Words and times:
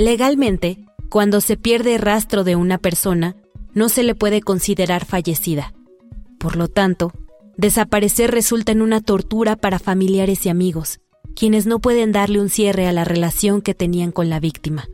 Legalmente, 0.00 0.78
cuando 1.10 1.42
se 1.42 1.58
pierde 1.58 1.98
rastro 1.98 2.42
de 2.42 2.56
una 2.56 2.78
persona, 2.78 3.36
no 3.74 3.90
se 3.90 4.02
le 4.02 4.14
puede 4.14 4.40
considerar 4.40 5.04
fallecida. 5.04 5.74
Por 6.38 6.56
lo 6.56 6.68
tanto, 6.68 7.12
desaparecer 7.58 8.30
resulta 8.30 8.72
en 8.72 8.80
una 8.80 9.02
tortura 9.02 9.56
para 9.56 9.78
familiares 9.78 10.46
y 10.46 10.48
amigos, 10.48 11.00
quienes 11.36 11.66
no 11.66 11.80
pueden 11.80 12.12
darle 12.12 12.40
un 12.40 12.48
cierre 12.48 12.86
a 12.86 12.92
la 12.92 13.04
relación 13.04 13.60
que 13.60 13.74
tenían 13.74 14.10
con 14.10 14.30
la 14.30 14.40
víctima. 14.40 14.88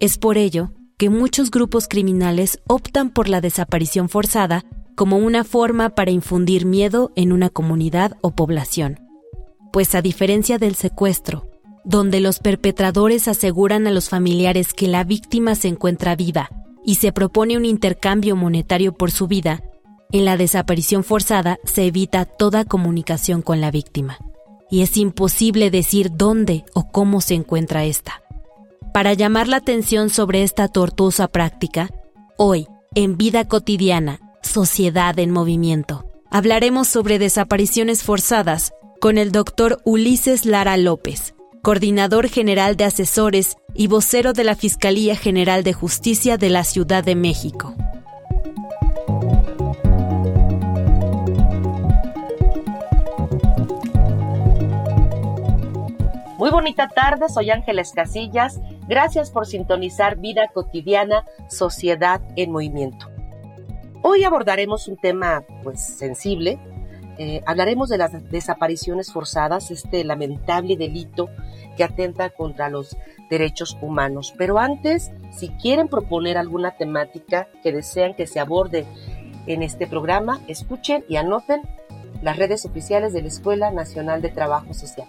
Es 0.00 0.16
por 0.16 0.38
ello 0.38 0.70
que 0.96 1.10
muchos 1.10 1.50
grupos 1.50 1.86
criminales 1.86 2.60
optan 2.66 3.10
por 3.10 3.28
la 3.28 3.42
desaparición 3.42 4.08
forzada 4.08 4.64
como 4.96 5.18
una 5.18 5.44
forma 5.44 5.90
para 5.90 6.12
infundir 6.12 6.64
miedo 6.64 7.12
en 7.14 7.30
una 7.30 7.50
comunidad 7.50 8.16
o 8.22 8.30
población. 8.30 9.00
Pues 9.70 9.94
a 9.94 10.00
diferencia 10.00 10.56
del 10.56 10.76
secuestro, 10.76 11.50
donde 11.84 12.20
los 12.20 12.38
perpetradores 12.38 13.28
aseguran 13.28 13.86
a 13.86 13.90
los 13.90 14.08
familiares 14.08 14.72
que 14.72 14.88
la 14.88 15.04
víctima 15.04 15.54
se 15.54 15.68
encuentra 15.68 16.16
viva 16.16 16.50
y 16.84 16.96
se 16.96 17.12
propone 17.12 17.56
un 17.56 17.64
intercambio 17.64 18.36
monetario 18.36 18.92
por 18.92 19.10
su 19.10 19.26
vida, 19.26 19.62
en 20.12 20.24
la 20.24 20.36
desaparición 20.36 21.02
forzada 21.04 21.58
se 21.64 21.86
evita 21.86 22.24
toda 22.24 22.64
comunicación 22.64 23.42
con 23.42 23.60
la 23.60 23.70
víctima, 23.70 24.18
y 24.70 24.82
es 24.82 24.96
imposible 24.96 25.70
decir 25.70 26.10
dónde 26.14 26.64
o 26.74 26.88
cómo 26.90 27.20
se 27.20 27.34
encuentra 27.34 27.84
esta. 27.84 28.22
Para 28.92 29.12
llamar 29.12 29.48
la 29.48 29.56
atención 29.56 30.10
sobre 30.10 30.42
esta 30.42 30.68
tortuosa 30.68 31.28
práctica, 31.28 31.90
hoy, 32.36 32.68
en 32.94 33.16
Vida 33.16 33.48
Cotidiana, 33.48 34.20
Sociedad 34.42 35.18
en 35.18 35.30
Movimiento, 35.30 36.04
hablaremos 36.30 36.86
sobre 36.86 37.18
desapariciones 37.18 38.04
forzadas 38.04 38.72
con 39.00 39.18
el 39.18 39.32
doctor 39.32 39.80
Ulises 39.84 40.46
Lara 40.46 40.76
López, 40.76 41.34
coordinador 41.64 42.28
general 42.28 42.76
de 42.76 42.84
asesores 42.84 43.56
y 43.72 43.86
vocero 43.86 44.34
de 44.34 44.44
la 44.44 44.54
Fiscalía 44.54 45.16
General 45.16 45.64
de 45.64 45.72
Justicia 45.72 46.36
de 46.36 46.50
la 46.50 46.62
Ciudad 46.62 47.02
de 47.02 47.14
México. 47.14 47.74
Muy 56.36 56.50
bonita 56.50 56.88
tarde, 56.88 57.30
soy 57.30 57.50
Ángeles 57.50 57.92
Casillas. 57.94 58.60
Gracias 58.86 59.30
por 59.30 59.46
sintonizar 59.46 60.18
Vida 60.18 60.48
Cotidiana, 60.52 61.24
Sociedad 61.48 62.20
en 62.36 62.52
Movimiento. 62.52 63.08
Hoy 64.02 64.24
abordaremos 64.24 64.86
un 64.86 64.98
tema 64.98 65.42
pues 65.62 65.80
sensible, 65.82 66.58
eh, 67.18 67.42
hablaremos 67.46 67.88
de 67.88 67.98
las 67.98 68.30
desapariciones 68.30 69.12
forzadas, 69.12 69.70
este 69.70 70.04
lamentable 70.04 70.76
delito 70.76 71.28
que 71.76 71.84
atenta 71.84 72.30
contra 72.30 72.68
los 72.68 72.96
derechos 73.30 73.76
humanos. 73.80 74.34
Pero 74.36 74.58
antes, 74.58 75.10
si 75.32 75.48
quieren 75.48 75.88
proponer 75.88 76.38
alguna 76.38 76.76
temática 76.76 77.48
que 77.62 77.72
desean 77.72 78.14
que 78.14 78.26
se 78.26 78.40
aborde 78.40 78.86
en 79.46 79.62
este 79.62 79.86
programa, 79.86 80.40
escuchen 80.48 81.04
y 81.08 81.16
anoten 81.16 81.62
las 82.22 82.36
redes 82.36 82.64
oficiales 82.64 83.12
de 83.12 83.22
la 83.22 83.28
Escuela 83.28 83.70
Nacional 83.70 84.22
de 84.22 84.30
Trabajo 84.30 84.72
Social. 84.72 85.08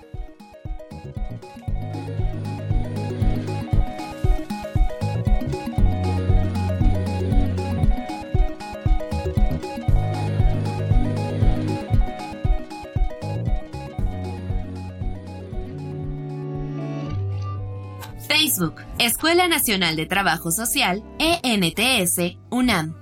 Facebook, 18.37 18.81
Escuela 18.99 19.47
Nacional 19.47 19.95
de 19.95 20.07
Trabajo 20.07 20.51
Social, 20.51 21.01
ENTS, 21.19 22.37
UNAM. 22.51 22.93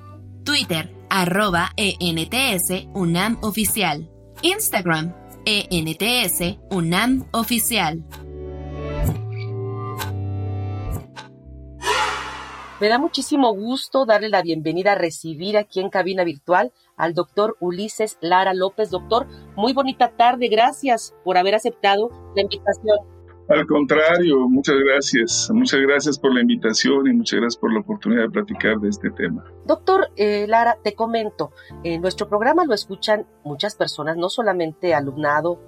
Twitter, 0.46 0.94
arroba 1.10 1.72
ENTS, 1.76 2.86
UNAM 2.94 3.40
Oficial. 3.42 4.12
Instagram, 4.44 5.12
ENTS, 5.46 6.60
UNAM 6.70 7.26
Oficial. 7.32 8.04
Me 12.80 12.88
da 12.88 13.00
muchísimo 13.00 13.56
gusto 13.56 14.06
darle 14.06 14.30
la 14.30 14.44
bienvenida 14.44 14.92
a 14.92 14.96
recibir 14.96 15.58
aquí 15.58 15.80
en 15.80 15.90
cabina 15.90 16.24
virtual 16.24 16.72
al 16.96 17.16
doctor 17.16 17.58
Ulises 17.60 18.20
Lara 18.22 18.54
López. 18.54 18.92
Doctor, 18.92 19.28
muy 19.56 19.74
bonita 19.74 20.12
tarde. 20.16 20.48
Gracias 20.48 21.16
por 21.24 21.40
haber 21.40 21.56
aceptado 21.56 22.12
la 22.36 22.44
invitación. 22.44 23.13
Al 23.50 23.68
contrario, 23.68 24.48
muchas 24.48 24.76
gracias. 24.78 25.50
Muchas 25.54 25.82
gracias 25.82 26.18
por 26.18 26.34
la 26.34 26.42
invitación 26.42 27.08
y 27.08 27.14
muchas 27.14 27.40
gracias 27.40 27.60
por 27.60 27.74
la 27.74 27.82
oportunidad 27.82 28.24
de 28.24 28.30
platicar 28.30 28.78
de 28.80 28.90
este 28.90 29.12
tema. 29.12 29.44
Doctor 29.66 30.10
eh, 30.16 30.46
Lara, 30.48 30.78
te 30.82 30.96
comento, 30.96 31.52
en 31.84 32.02
nuestro 32.02 32.30
programa 32.30 32.66
lo 32.66 32.74
escuchan 32.74 33.28
muchas 33.44 33.76
personas, 33.76 34.16
no 34.16 34.30
solamente 34.30 34.94
alumnado, 34.94 35.60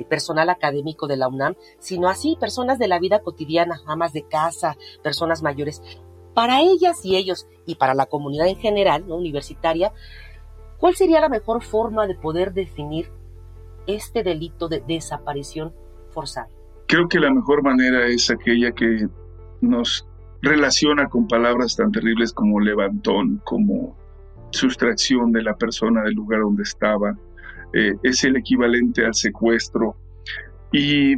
y 0.00 0.04
personal 0.04 0.48
académico 0.48 1.06
de 1.06 1.18
la 1.18 1.28
UNAM, 1.28 1.54
sino 1.78 2.08
así 2.08 2.36
personas 2.40 2.78
de 2.78 2.88
la 2.88 2.98
vida 2.98 3.20
cotidiana, 3.20 3.82
amas 3.86 4.14
de 4.14 4.22
casa, 4.22 4.76
personas 5.02 5.42
mayores. 5.42 5.82
Para 6.32 6.62
ellas 6.62 7.04
y 7.04 7.16
ellos, 7.16 7.46
y 7.66 7.74
para 7.74 7.94
la 7.94 8.06
comunidad 8.06 8.48
en 8.48 8.56
general, 8.56 9.06
¿no? 9.06 9.16
universitaria, 9.16 9.92
¿cuál 10.78 10.96
sería 10.96 11.20
la 11.20 11.28
mejor 11.28 11.62
forma 11.62 12.06
de 12.06 12.14
poder 12.14 12.54
definir 12.54 13.10
este 13.86 14.22
delito 14.22 14.68
de 14.68 14.80
desaparición 14.80 15.74
forzada? 16.08 16.48
Creo 16.90 17.08
que 17.08 17.20
la 17.20 17.32
mejor 17.32 17.62
manera 17.62 18.08
es 18.08 18.32
aquella 18.32 18.72
que 18.72 19.06
nos 19.60 20.08
relaciona 20.42 21.08
con 21.08 21.28
palabras 21.28 21.76
tan 21.76 21.92
terribles 21.92 22.32
como 22.32 22.58
levantón, 22.58 23.40
como 23.44 23.96
sustracción 24.50 25.30
de 25.30 25.44
la 25.44 25.54
persona 25.54 26.02
del 26.02 26.14
lugar 26.14 26.40
donde 26.40 26.64
estaba. 26.64 27.16
Eh, 27.74 27.94
es 28.02 28.24
el 28.24 28.34
equivalente 28.34 29.06
al 29.06 29.14
secuestro. 29.14 29.94
Y 30.72 31.12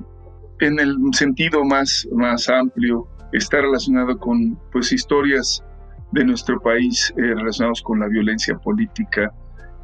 en 0.60 0.78
el 0.78 0.94
sentido 1.12 1.64
más, 1.64 2.06
más 2.12 2.50
amplio, 2.50 3.08
está 3.32 3.62
relacionado 3.62 4.18
con 4.18 4.60
pues, 4.72 4.92
historias 4.92 5.64
de 6.10 6.22
nuestro 6.22 6.60
país 6.60 7.14
eh, 7.16 7.22
relacionados 7.22 7.80
con 7.80 7.98
la 7.98 8.08
violencia 8.08 8.58
política 8.58 9.32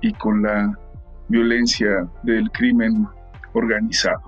y 0.02 0.12
con 0.12 0.42
la 0.42 0.70
violencia 1.28 2.06
del 2.24 2.50
crimen 2.50 3.08
organizado. 3.54 4.27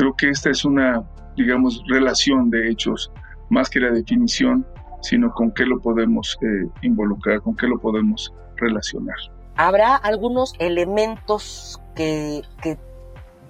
Creo 0.00 0.16
que 0.16 0.30
esta 0.30 0.48
es 0.48 0.64
una, 0.64 1.04
digamos, 1.36 1.82
relación 1.86 2.48
de 2.48 2.70
hechos, 2.70 3.12
más 3.50 3.68
que 3.68 3.80
la 3.80 3.90
definición, 3.90 4.66
sino 5.02 5.30
con 5.30 5.52
qué 5.52 5.66
lo 5.66 5.78
podemos 5.78 6.38
eh, 6.40 6.70
involucrar, 6.80 7.42
con 7.42 7.54
qué 7.54 7.66
lo 7.66 7.78
podemos 7.78 8.32
relacionar. 8.56 9.16
Habrá 9.56 9.96
algunos 9.96 10.54
elementos 10.58 11.78
que, 11.94 12.40
que 12.62 12.78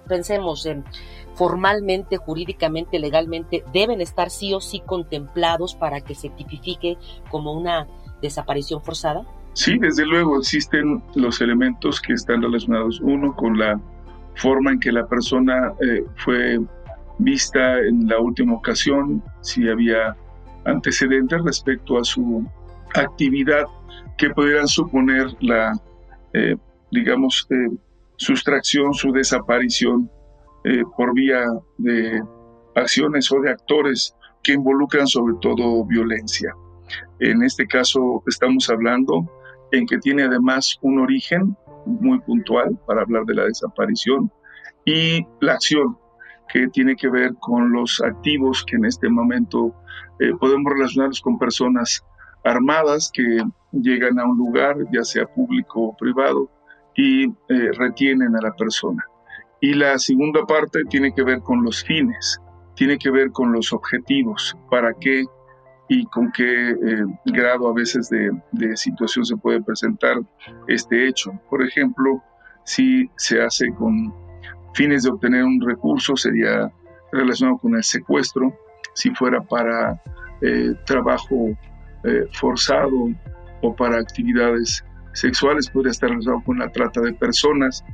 pensemos 0.08 0.66
en 0.66 0.84
formalmente, 1.34 2.16
jurídicamente, 2.16 2.98
legalmente, 2.98 3.62
deben 3.72 4.00
estar 4.00 4.28
sí 4.28 4.52
o 4.52 4.60
sí 4.60 4.82
contemplados 4.84 5.76
para 5.76 6.00
que 6.00 6.16
se 6.16 6.30
tipifique 6.30 6.98
como 7.30 7.52
una 7.52 7.86
desaparición 8.20 8.82
forzada? 8.82 9.24
Sí, 9.52 9.78
desde 9.78 10.04
luego 10.04 10.36
existen 10.36 11.00
los 11.14 11.40
elementos 11.40 12.00
que 12.00 12.14
están 12.14 12.42
relacionados, 12.42 13.00
uno, 13.00 13.36
con 13.36 13.56
la 13.56 13.80
forma 14.40 14.72
en 14.72 14.80
que 14.80 14.90
la 14.90 15.06
persona 15.06 15.72
eh, 15.82 16.02
fue 16.16 16.58
vista 17.18 17.78
en 17.78 18.08
la 18.08 18.18
última 18.18 18.54
ocasión, 18.54 19.22
si 19.42 19.68
había 19.68 20.16
antecedentes 20.64 21.42
respecto 21.44 21.98
a 21.98 22.04
su 22.04 22.46
actividad 22.94 23.64
que 24.16 24.30
pudieran 24.30 24.66
suponer 24.66 25.26
la, 25.40 25.72
eh, 26.32 26.56
digamos, 26.90 27.46
eh, 27.50 27.76
sustracción, 28.16 28.94
su 28.94 29.12
desaparición 29.12 30.10
por 30.94 31.14
vía 31.14 31.42
de 31.78 32.22
acciones 32.74 33.32
o 33.32 33.40
de 33.40 33.50
actores 33.50 34.14
que 34.42 34.52
involucran 34.52 35.06
sobre 35.06 35.34
todo 35.40 35.86
violencia. 35.86 36.54
En 37.18 37.42
este 37.42 37.66
caso 37.66 38.22
estamos 38.26 38.68
hablando 38.68 39.24
en 39.72 39.86
que 39.86 39.96
tiene 39.98 40.24
además 40.24 40.76
un 40.82 40.98
origen 40.98 41.56
muy 41.86 42.20
puntual 42.20 42.78
para 42.86 43.02
hablar 43.02 43.24
de 43.24 43.34
la 43.34 43.44
desaparición 43.44 44.30
y 44.84 45.26
la 45.40 45.54
acción 45.54 45.98
que 46.52 46.68
tiene 46.68 46.96
que 46.96 47.08
ver 47.08 47.34
con 47.38 47.72
los 47.72 48.00
activos 48.02 48.64
que 48.64 48.76
en 48.76 48.84
este 48.84 49.08
momento 49.08 49.74
eh, 50.18 50.32
podemos 50.38 50.72
relacionarlos 50.72 51.20
con 51.20 51.38
personas 51.38 52.04
armadas 52.44 53.10
que 53.12 53.42
llegan 53.72 54.18
a 54.18 54.24
un 54.24 54.36
lugar, 54.36 54.76
ya 54.92 55.04
sea 55.04 55.26
público 55.26 55.80
o 55.80 55.96
privado, 55.96 56.50
y 56.96 57.26
eh, 57.26 57.72
retienen 57.78 58.34
a 58.36 58.42
la 58.42 58.52
persona. 58.52 59.04
Y 59.60 59.74
la 59.74 59.98
segunda 59.98 60.44
parte 60.46 60.84
tiene 60.88 61.12
que 61.14 61.22
ver 61.22 61.40
con 61.40 61.62
los 61.62 61.84
fines, 61.84 62.40
tiene 62.74 62.98
que 62.98 63.10
ver 63.10 63.30
con 63.30 63.52
los 63.52 63.72
objetivos, 63.72 64.56
para 64.70 64.94
qué 64.94 65.24
y 65.90 66.04
con 66.04 66.30
qué 66.30 66.70
eh, 66.70 67.04
grado 67.26 67.68
a 67.68 67.74
veces 67.74 68.08
de, 68.10 68.76
situación 68.76 69.24
se 69.24 69.36
puede 69.36 69.60
presentar 69.60 70.20
este 70.68 71.08
hecho. 71.08 71.32
Por 71.50 71.64
ejemplo, 71.64 72.22
si 72.64 73.10
se 73.16 73.42
hace 73.42 73.74
con 73.74 74.14
fines 74.72 75.02
de 75.02 75.10
obtener 75.10 75.42
un 75.42 75.60
recurso, 75.60 76.14
sería 76.14 76.70
relacionado 77.10 77.58
con 77.58 77.74
el 77.74 77.82
secuestro, 77.82 78.56
si 78.94 79.10
fuera 79.10 79.40
para 79.42 80.00
eh, 80.42 80.74
trabajo 80.86 81.58
eh, 82.04 82.24
forzado 82.34 83.08
o 83.60 83.74
para 83.74 83.98
actividades 83.98 84.84
sexuales, 85.12 85.68
podría 85.68 85.90
estar 85.90 86.08
relacionado 86.08 86.44
con 86.44 86.60
la 86.60 86.70
trata 86.70 87.00
de 87.00 87.14
personas. 87.14 87.84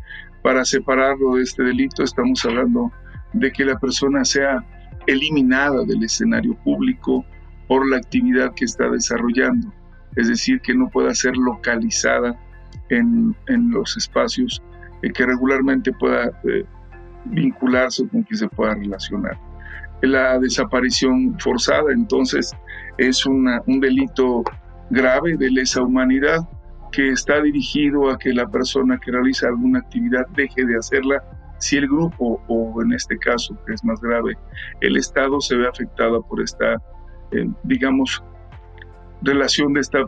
Para 0.43 0.67
separarlo 0.67 1.37
de 1.37 1.45
este 1.45 1.63
delito 1.63 2.03
estamos 2.03 2.45
hablando 2.45 2.93
de 3.33 3.51
que 3.51 3.65
la 3.65 3.79
persona 3.79 4.23
sea 4.27 4.63
eliminada 5.07 5.83
del 5.87 6.05
escenario 6.05 6.55
público 6.63 7.25
por 7.69 7.89
la 7.89 7.97
actividad 7.97 8.53
que 8.55 8.65
está 8.65 8.89
desarrollando, 8.89 9.73
es 10.17 10.29
decir, 10.29 10.61
que 10.61 10.75
no 10.75 10.89
pueda 10.89 11.15
ser 11.15 11.37
localizada 11.37 12.39
en, 12.89 13.35
en 13.49 13.71
los 13.71 13.97
espacios 13.97 14.63
eh, 15.03 15.13
que 15.13 15.27
regularmente 15.27 15.93
pueda 15.93 16.31
eh, 16.45 16.65
vincularse 17.27 18.09
con 18.09 18.25
que 18.25 18.37
se 18.37 18.49
pueda 18.49 18.75
relacionar. 18.75 19.39
La 20.03 20.39
desaparición 20.39 21.39
forzada, 21.39 21.93
entonces, 21.93 22.53
es 22.99 23.27
un 23.27 23.47
delito 23.81 24.45
grave 24.91 25.37
de 25.37 25.51
lesa 25.51 25.83
humanidad 25.83 26.49
que 26.93 27.11
está 27.11 27.43
dirigido 27.43 28.11
a 28.11 28.19
que 28.19 28.33
la 28.33 28.47
persona 28.47 28.99
que 28.99 29.11
realiza 29.11 29.49
alguna 29.49 29.81
actividad 29.81 30.27
deje 30.35 30.65
de 30.65 30.77
hacerla 30.77 31.23
si 31.59 31.77
el 31.77 31.89
grupo 31.89 32.43
o 32.49 32.83
en 32.83 32.93
este 32.93 33.19
caso, 33.19 33.57
que 33.67 33.75
es 33.75 33.85
más 33.85 34.01
grave, 34.01 34.37
el 34.81 34.97
Estado 34.97 35.41
se 35.41 35.57
ve 35.57 35.67
afectado 35.67 36.23
por 36.23 36.43
esta, 36.43 36.81
eh, 37.33 37.49
digamos, 37.65 38.23
relación 39.23 39.73
de, 39.73 39.81
esta, 39.81 40.01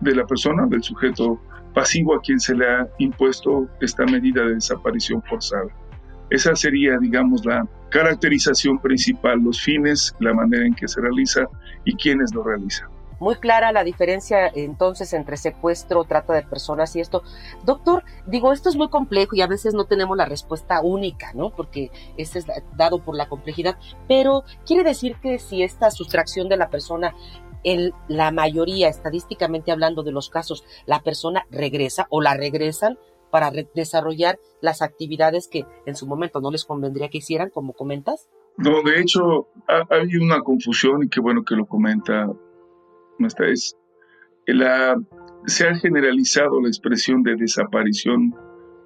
de 0.00 0.14
la 0.14 0.26
persona, 0.26 0.66
del 0.66 0.82
sujeto 0.82 1.40
pasivo 1.74 2.14
a 2.14 2.20
quien 2.20 2.40
se 2.40 2.54
le 2.54 2.66
ha 2.66 2.88
impuesto 2.98 3.68
esta 3.80 4.04
medida 4.06 4.42
de 4.44 4.54
desaparición 4.54 5.22
forzada. 5.22 5.68
Esa 6.30 6.56
sería, 6.56 6.98
digamos, 6.98 7.44
la 7.44 7.68
caracterización 7.90 8.78
principal, 8.78 9.40
los 9.40 9.62
fines, 9.62 10.14
la 10.18 10.34
manera 10.34 10.66
en 10.66 10.74
que 10.74 10.88
se 10.88 11.00
realiza 11.00 11.46
y 11.84 11.94
quiénes 11.94 12.34
lo 12.34 12.42
realizan. 12.42 12.95
Muy 13.18 13.36
clara 13.36 13.72
la 13.72 13.84
diferencia 13.84 14.48
entonces 14.54 15.12
entre 15.12 15.36
secuestro, 15.36 16.04
trata 16.04 16.34
de 16.34 16.42
personas 16.42 16.94
y 16.96 17.00
esto. 17.00 17.22
Doctor, 17.64 18.04
digo, 18.26 18.52
esto 18.52 18.68
es 18.68 18.76
muy 18.76 18.88
complejo 18.88 19.36
y 19.36 19.42
a 19.42 19.46
veces 19.46 19.74
no 19.74 19.84
tenemos 19.84 20.16
la 20.16 20.26
respuesta 20.26 20.80
única, 20.82 21.32
¿no? 21.34 21.50
Porque 21.50 21.90
este 22.16 22.40
es 22.40 22.46
dado 22.76 23.02
por 23.02 23.16
la 23.16 23.28
complejidad, 23.28 23.78
pero 24.08 24.44
quiere 24.66 24.84
decir 24.84 25.16
que 25.16 25.38
si 25.38 25.62
esta 25.62 25.90
sustracción 25.90 26.48
de 26.48 26.56
la 26.56 26.70
persona 26.70 27.14
en 27.64 27.92
la 28.06 28.30
mayoría, 28.30 28.88
estadísticamente 28.88 29.72
hablando 29.72 30.02
de 30.02 30.12
los 30.12 30.30
casos, 30.30 30.64
la 30.86 31.02
persona 31.02 31.46
regresa 31.50 32.06
o 32.10 32.20
la 32.20 32.34
regresan 32.34 32.98
para 33.30 33.50
desarrollar 33.74 34.38
las 34.60 34.82
actividades 34.82 35.48
que 35.48 35.66
en 35.84 35.96
su 35.96 36.06
momento 36.06 36.40
no 36.40 36.50
les 36.50 36.64
convendría 36.64 37.08
que 37.08 37.18
hicieran, 37.18 37.50
como 37.50 37.72
comentas? 37.72 38.28
No, 38.56 38.82
de 38.82 39.00
hecho, 39.00 39.48
ha, 39.68 39.82
habido 39.94 40.22
una 40.22 40.40
confusión 40.40 41.02
y 41.02 41.08
qué 41.08 41.20
bueno 41.20 41.44
que 41.44 41.56
lo 41.56 41.66
comenta 41.66 42.30
esta 43.20 43.46
es 43.46 43.76
la, 44.46 44.96
se 45.46 45.68
ha 45.68 45.74
generalizado 45.76 46.60
la 46.60 46.68
expresión 46.68 47.22
de 47.22 47.36
desaparición 47.36 48.34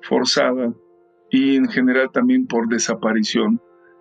forzada 0.03 0.73
y 1.31 1.57
en 1.57 1.69
general 1.69 2.11
también 2.13 2.47
por 2.47 2.69
desaparición, 2.69 3.61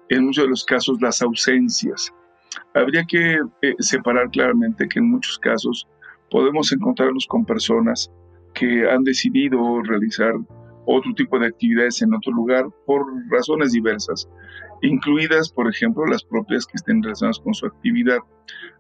en 0.10 0.26
muchos 0.26 0.46
de 0.46 0.50
los 0.50 0.66
casos 0.66 1.02
las 1.02 1.22
ausencias. 1.22 2.14
Habría 2.74 3.04
que 3.06 3.40
eh, 3.62 3.76
separar 3.80 4.30
claramente 4.32 4.88
que 4.88 5.00
en 5.00 5.12
muchos 5.12 5.38
casos 5.38 5.88
podemos 6.32 6.72
encontrarnos 6.72 7.28
con 7.28 7.46
personas 7.46 8.12
que 8.54 8.90
han 8.90 9.04
decidido 9.04 9.82
realizar 9.84 10.34
otro 10.86 11.14
tipo 11.14 11.38
de 11.38 11.48
actividades 11.48 12.02
en 12.02 12.14
otro 12.14 12.32
lugar 12.34 12.66
por 12.86 13.06
razones 13.30 13.72
diversas, 13.74 14.28
incluidas, 14.82 15.52
por 15.52 15.70
ejemplo, 15.70 16.06
las 16.06 16.24
propias 16.24 16.66
que 16.66 16.76
estén 16.76 17.02
relacionadas 17.04 17.40
con 17.40 17.54
su 17.54 17.66
actividad. 17.66 18.20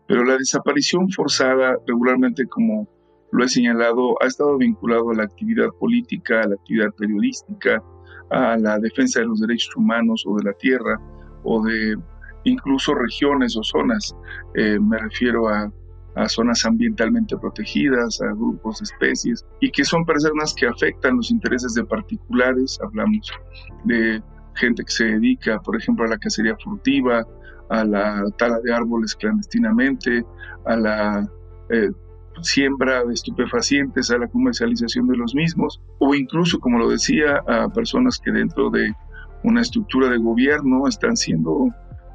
Pero 0.07 0.23
la 0.23 0.37
desaparición 0.37 1.09
forzada, 1.09 1.77
regularmente, 1.87 2.47
como 2.47 2.87
lo 3.31 3.43
he 3.43 3.49
señalado, 3.49 4.15
ha 4.21 4.25
estado 4.25 4.57
vinculado 4.57 5.11
a 5.11 5.15
la 5.15 5.23
actividad 5.23 5.69
política, 5.79 6.41
a 6.41 6.47
la 6.47 6.55
actividad 6.55 6.91
periodística, 6.97 7.83
a 8.31 8.57
la 8.57 8.79
defensa 8.79 9.19
de 9.19 9.27
los 9.27 9.39
derechos 9.39 9.75
humanos 9.75 10.23
o 10.27 10.35
de 10.37 10.43
la 10.43 10.53
tierra, 10.53 10.99
o 11.43 11.63
de 11.63 11.95
incluso 12.43 12.95
regiones 12.95 13.55
o 13.55 13.63
zonas. 13.63 14.15
Eh, 14.55 14.79
me 14.79 14.97
refiero 14.97 15.47
a 15.47 15.71
a 16.15 16.27
zonas 16.27 16.65
ambientalmente 16.65 17.37
protegidas, 17.37 18.21
a 18.21 18.33
grupos 18.33 18.79
de 18.79 18.83
especies, 18.83 19.45
y 19.59 19.71
que 19.71 19.85
son 19.85 20.05
personas 20.05 20.53
que 20.53 20.67
afectan 20.67 21.17
los 21.17 21.31
intereses 21.31 21.73
de 21.73 21.85
particulares, 21.85 22.79
hablamos 22.83 23.31
de 23.85 24.21
gente 24.59 24.83
que 24.83 24.91
se 24.91 25.05
dedica, 25.05 25.59
por 25.59 25.75
ejemplo, 25.75 26.05
a 26.05 26.09
la 26.09 26.17
cacería 26.17 26.55
furtiva, 26.63 27.25
a 27.69 27.83
la 27.83 28.23
tala 28.37 28.59
de 28.63 28.73
árboles 28.73 29.15
clandestinamente, 29.15 30.23
a 30.65 30.75
la 30.75 31.29
eh, 31.69 31.89
siembra 32.41 33.03
de 33.03 33.13
estupefacientes, 33.13 34.11
a 34.11 34.17
la 34.17 34.27
comercialización 34.27 35.07
de 35.07 35.17
los 35.17 35.33
mismos, 35.35 35.81
o 35.99 36.13
incluso, 36.15 36.59
como 36.59 36.79
lo 36.79 36.89
decía, 36.89 37.41
a 37.47 37.69
personas 37.69 38.19
que 38.19 38.31
dentro 38.31 38.69
de 38.69 38.93
una 39.43 39.61
estructura 39.61 40.09
de 40.09 40.17
gobierno 40.17 40.87
están 40.87 41.15
siendo 41.15 41.67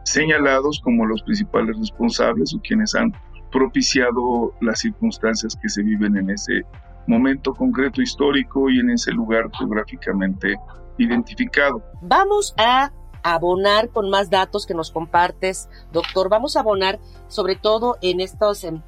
señalados 0.05 0.81
como 0.85 1.07
los 1.07 1.23
principales 1.23 1.79
responsables 1.79 2.55
o 2.55 2.61
quienes 2.61 2.95
han 2.95 3.13
propiciado 3.51 4.53
las 4.61 4.81
circunstancias 4.81 5.57
que 5.61 5.69
se 5.69 5.83
viven 5.83 6.17
en 6.17 6.31
ese 6.31 6.63
momento 7.07 7.55
concreto 7.55 8.03
histórico 8.03 8.69
y 8.69 8.81
en 8.81 8.91
ese 8.91 9.13
lugar 9.13 9.49
geográficamente 9.57 10.57
identificado. 10.99 11.83
Vamos 12.01 12.55
a 12.57 12.93
abonar 13.23 13.89
con 13.89 14.11
más 14.11 14.31
datos 14.31 14.67
que 14.67 14.75
nos 14.75 14.91
compartes, 14.91 15.69
doctor. 15.93 16.29
Vamos 16.29 16.57
a 16.57 16.61
abonar 16.61 17.01
sobre 17.27 17.57
todo 17.57 17.97
en 18.03 18.21
estos 18.21 18.65
em, 18.65 18.83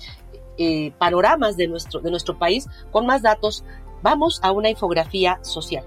eh, 0.58 0.92
panoramas 0.98 1.56
de 1.56 1.68
nuestro, 1.68 2.00
de 2.00 2.10
nuestro 2.10 2.38
país 2.38 2.68
con 2.92 3.06
más 3.06 3.22
datos. 3.22 3.64
Vamos 4.02 4.40
a 4.42 4.52
una 4.52 4.68
infografía 4.68 5.38
social. 5.42 5.84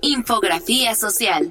Infografía 0.00 0.94
social. 0.94 1.50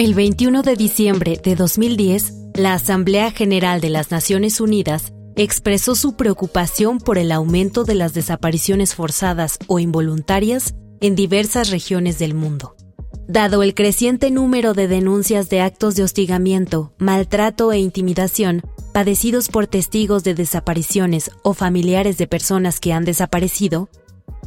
El 0.00 0.14
21 0.14 0.62
de 0.62 0.76
diciembre 0.76 1.38
de 1.44 1.54
2010, 1.54 2.32
la 2.54 2.72
Asamblea 2.72 3.32
General 3.32 3.82
de 3.82 3.90
las 3.90 4.10
Naciones 4.10 4.58
Unidas 4.58 5.12
expresó 5.36 5.94
su 5.94 6.16
preocupación 6.16 7.00
por 7.00 7.18
el 7.18 7.30
aumento 7.30 7.84
de 7.84 7.96
las 7.96 8.14
desapariciones 8.14 8.94
forzadas 8.94 9.58
o 9.66 9.78
involuntarias 9.78 10.74
en 11.02 11.16
diversas 11.16 11.68
regiones 11.68 12.18
del 12.18 12.32
mundo. 12.32 12.76
Dado 13.28 13.62
el 13.62 13.74
creciente 13.74 14.30
número 14.30 14.72
de 14.72 14.88
denuncias 14.88 15.50
de 15.50 15.60
actos 15.60 15.96
de 15.96 16.04
hostigamiento, 16.04 16.94
maltrato 16.96 17.70
e 17.70 17.78
intimidación 17.78 18.62
padecidos 18.94 19.50
por 19.50 19.66
testigos 19.66 20.24
de 20.24 20.32
desapariciones 20.32 21.30
o 21.42 21.52
familiares 21.52 22.16
de 22.16 22.26
personas 22.26 22.80
que 22.80 22.94
han 22.94 23.04
desaparecido, 23.04 23.90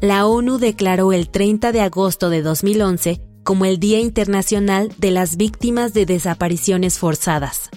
la 0.01 0.25
ONU 0.25 0.57
declaró 0.57 1.13
el 1.13 1.29
30 1.29 1.71
de 1.71 1.81
agosto 1.81 2.31
de 2.31 2.41
2011 2.41 3.21
como 3.43 3.65
el 3.65 3.79
Día 3.79 3.99
Internacional 3.99 4.91
de 4.97 5.11
las 5.11 5.37
Víctimas 5.37 5.93
de 5.93 6.05
Desapariciones 6.05 6.99
Forzadas. 6.99 7.69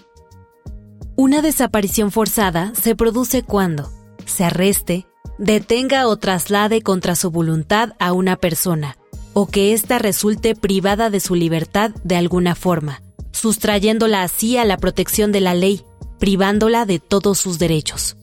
Una 1.16 1.42
desaparición 1.42 2.12
forzada 2.12 2.72
se 2.80 2.94
produce 2.94 3.42
cuando 3.42 3.90
se 4.26 4.44
arreste, 4.44 5.06
detenga 5.38 6.08
o 6.08 6.16
traslade 6.16 6.82
contra 6.82 7.16
su 7.16 7.30
voluntad 7.30 7.94
a 7.98 8.12
una 8.12 8.36
persona, 8.36 8.96
o 9.32 9.46
que 9.46 9.72
ésta 9.72 9.98
resulte 9.98 10.54
privada 10.54 11.10
de 11.10 11.20
su 11.20 11.34
libertad 11.34 11.90
de 12.04 12.16
alguna 12.16 12.54
forma, 12.54 13.02
sustrayéndola 13.32 14.22
así 14.22 14.56
a 14.56 14.64
la 14.64 14.76
protección 14.76 15.32
de 15.32 15.40
la 15.40 15.54
ley, 15.54 15.84
privándola 16.18 16.86
de 16.86 16.98
todos 16.98 17.38
sus 17.38 17.58
derechos. 17.58 18.16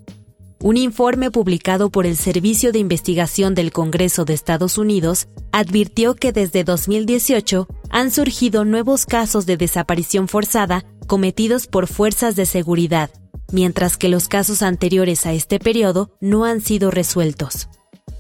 Un 0.64 0.78
informe 0.78 1.30
publicado 1.30 1.90
por 1.90 2.06
el 2.06 2.16
Servicio 2.16 2.72
de 2.72 2.80
Investigación 2.80 3.54
del 3.54 3.74
Congreso 3.74 4.24
de 4.24 4.34
Estados 4.34 4.78
Unidos 4.78 5.28
advirtió 5.52 6.16
que 6.16 6.32
desde 6.32 6.64
2018 6.64 7.68
han 7.90 8.12
surgido 8.12 8.64
nuevos 8.64 9.06
casos 9.06 9.46
de 9.46 9.58
desaparición 9.58 10.30
forzada 10.30 10.86
cometidos 11.06 11.68
por 11.68 11.88
fuerzas 11.88 12.38
de 12.38 12.46
seguridad, 12.46 13.10
mientras 13.52 13.98
que 13.98 14.08
los 14.08 14.30
casos 14.30 14.62
anteriores 14.62 15.26
a 15.26 15.34
este 15.34 15.60
periodo 15.60 16.16
no 16.22 16.46
han 16.46 16.62
sido 16.62 16.92
resueltos. 16.92 17.68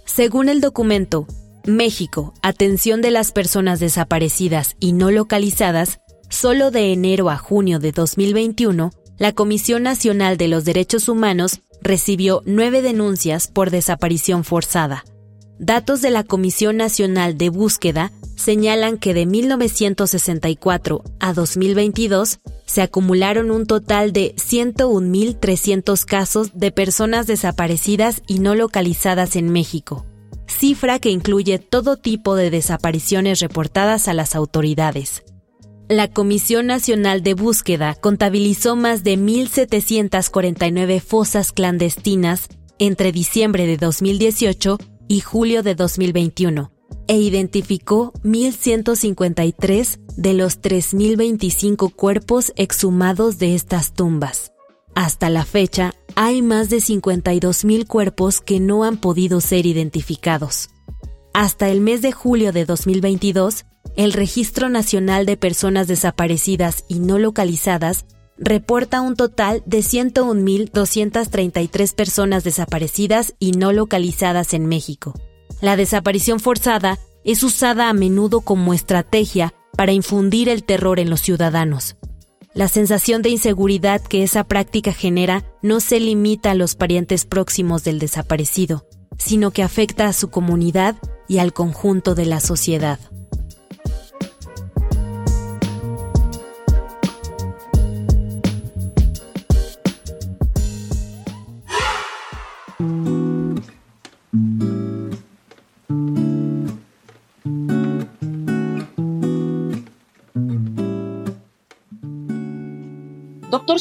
Según 0.03 0.49
el 0.49 0.59
documento, 0.59 1.27
México, 1.65 2.33
atención 2.41 3.01
de 3.01 3.11
las 3.11 3.31
personas 3.31 3.79
desaparecidas 3.79 4.75
y 4.81 4.91
no 4.91 5.11
localizadas, 5.11 6.01
solo 6.27 6.71
de 6.71 6.91
enero 6.91 7.29
a 7.29 7.37
junio 7.37 7.79
de 7.79 7.93
2021, 7.93 8.91
la 9.17 9.31
Comisión 9.31 9.83
Nacional 9.83 10.35
de 10.35 10.49
los 10.49 10.65
Derechos 10.65 11.07
Humanos 11.07 11.61
recibió 11.83 12.41
nueve 12.45 12.81
denuncias 12.81 13.47
por 13.47 13.69
desaparición 13.69 14.43
forzada. 14.43 15.03
Datos 15.59 16.01
de 16.01 16.09
la 16.09 16.23
Comisión 16.23 16.77
Nacional 16.77 17.37
de 17.37 17.49
Búsqueda 17.49 18.11
señalan 18.35 18.97
que 18.97 19.13
de 19.13 19.25
1964 19.25 21.03
a 21.19 21.33
2022 21.33 22.39
se 22.65 22.81
acumularon 22.81 23.51
un 23.51 23.65
total 23.65 24.13
de 24.13 24.35
101.300 24.35 26.05
casos 26.05 26.51
de 26.53 26.71
personas 26.71 27.27
desaparecidas 27.27 28.21
y 28.27 28.39
no 28.39 28.55
localizadas 28.55 29.35
en 29.35 29.49
México, 29.49 30.05
cifra 30.47 30.99
que 30.99 31.11
incluye 31.11 31.59
todo 31.59 31.97
tipo 31.97 32.35
de 32.35 32.49
desapariciones 32.49 33.39
reportadas 33.39 34.07
a 34.07 34.13
las 34.13 34.35
autoridades. 34.35 35.23
La 35.89 36.07
Comisión 36.07 36.67
Nacional 36.67 37.23
de 37.23 37.33
Búsqueda 37.33 37.93
contabilizó 37.95 38.77
más 38.77 39.03
de 39.03 39.17
1.749 39.17 41.01
fosas 41.01 41.51
clandestinas 41.51 42.47
entre 42.79 43.11
diciembre 43.11 43.67
de 43.67 43.75
2018 43.77 44.77
y 45.09 45.19
julio 45.19 45.61
de 45.61 45.75
2021 45.75 46.71
e 47.07 47.17
identificó 47.17 48.13
1.153 48.23 49.99
de 50.15 50.33
los 50.33 50.61
3.025 50.61 51.93
cuerpos 51.93 52.53
exhumados 52.55 53.37
de 53.37 53.53
estas 53.53 53.93
tumbas. 53.93 54.53
Hasta 54.95 55.29
la 55.29 55.43
fecha, 55.43 55.93
hay 56.15 56.41
más 56.41 56.69
de 56.69 56.77
52.000 56.77 57.87
cuerpos 57.87 58.39
que 58.39 58.61
no 58.61 58.85
han 58.85 58.97
podido 58.97 59.41
ser 59.41 59.65
identificados. 59.65 60.69
Hasta 61.33 61.69
el 61.69 61.81
mes 61.81 62.01
de 62.01 62.11
julio 62.13 62.53
de 62.53 62.65
2022, 62.65 63.65
el 63.95 64.13
Registro 64.13 64.69
Nacional 64.69 65.25
de 65.25 65.37
Personas 65.37 65.87
Desaparecidas 65.87 66.85
y 66.87 66.99
No 66.99 67.19
Localizadas 67.19 68.05
reporta 68.37 69.01
un 69.01 69.15
total 69.15 69.63
de 69.65 69.79
101.233 69.79 71.93
personas 71.93 72.43
desaparecidas 72.43 73.35
y 73.39 73.51
no 73.51 73.71
localizadas 73.71 74.53
en 74.53 74.65
México. 74.65 75.13
La 75.61 75.75
desaparición 75.75 76.39
forzada 76.39 76.99
es 77.23 77.43
usada 77.43 77.89
a 77.89 77.93
menudo 77.93 78.41
como 78.41 78.73
estrategia 78.73 79.53
para 79.77 79.91
infundir 79.91 80.49
el 80.49 80.63
terror 80.63 80.99
en 80.99 81.09
los 81.09 81.21
ciudadanos. 81.21 81.95
La 82.53 82.67
sensación 82.67 83.21
de 83.21 83.29
inseguridad 83.29 84.01
que 84.01 84.23
esa 84.23 84.43
práctica 84.43 84.93
genera 84.93 85.43
no 85.61 85.79
se 85.79 85.99
limita 85.99 86.51
a 86.51 86.55
los 86.55 86.75
parientes 86.75 87.25
próximos 87.25 87.83
del 87.83 87.97
desaparecido, 87.97 88.85
sino 89.17 89.51
que 89.51 89.63
afecta 89.63 90.07
a 90.07 90.13
su 90.13 90.29
comunidad 90.29 90.95
y 91.27 91.39
al 91.39 91.53
conjunto 91.53 92.13
de 92.13 92.25
la 92.25 92.39
sociedad. 92.39 92.99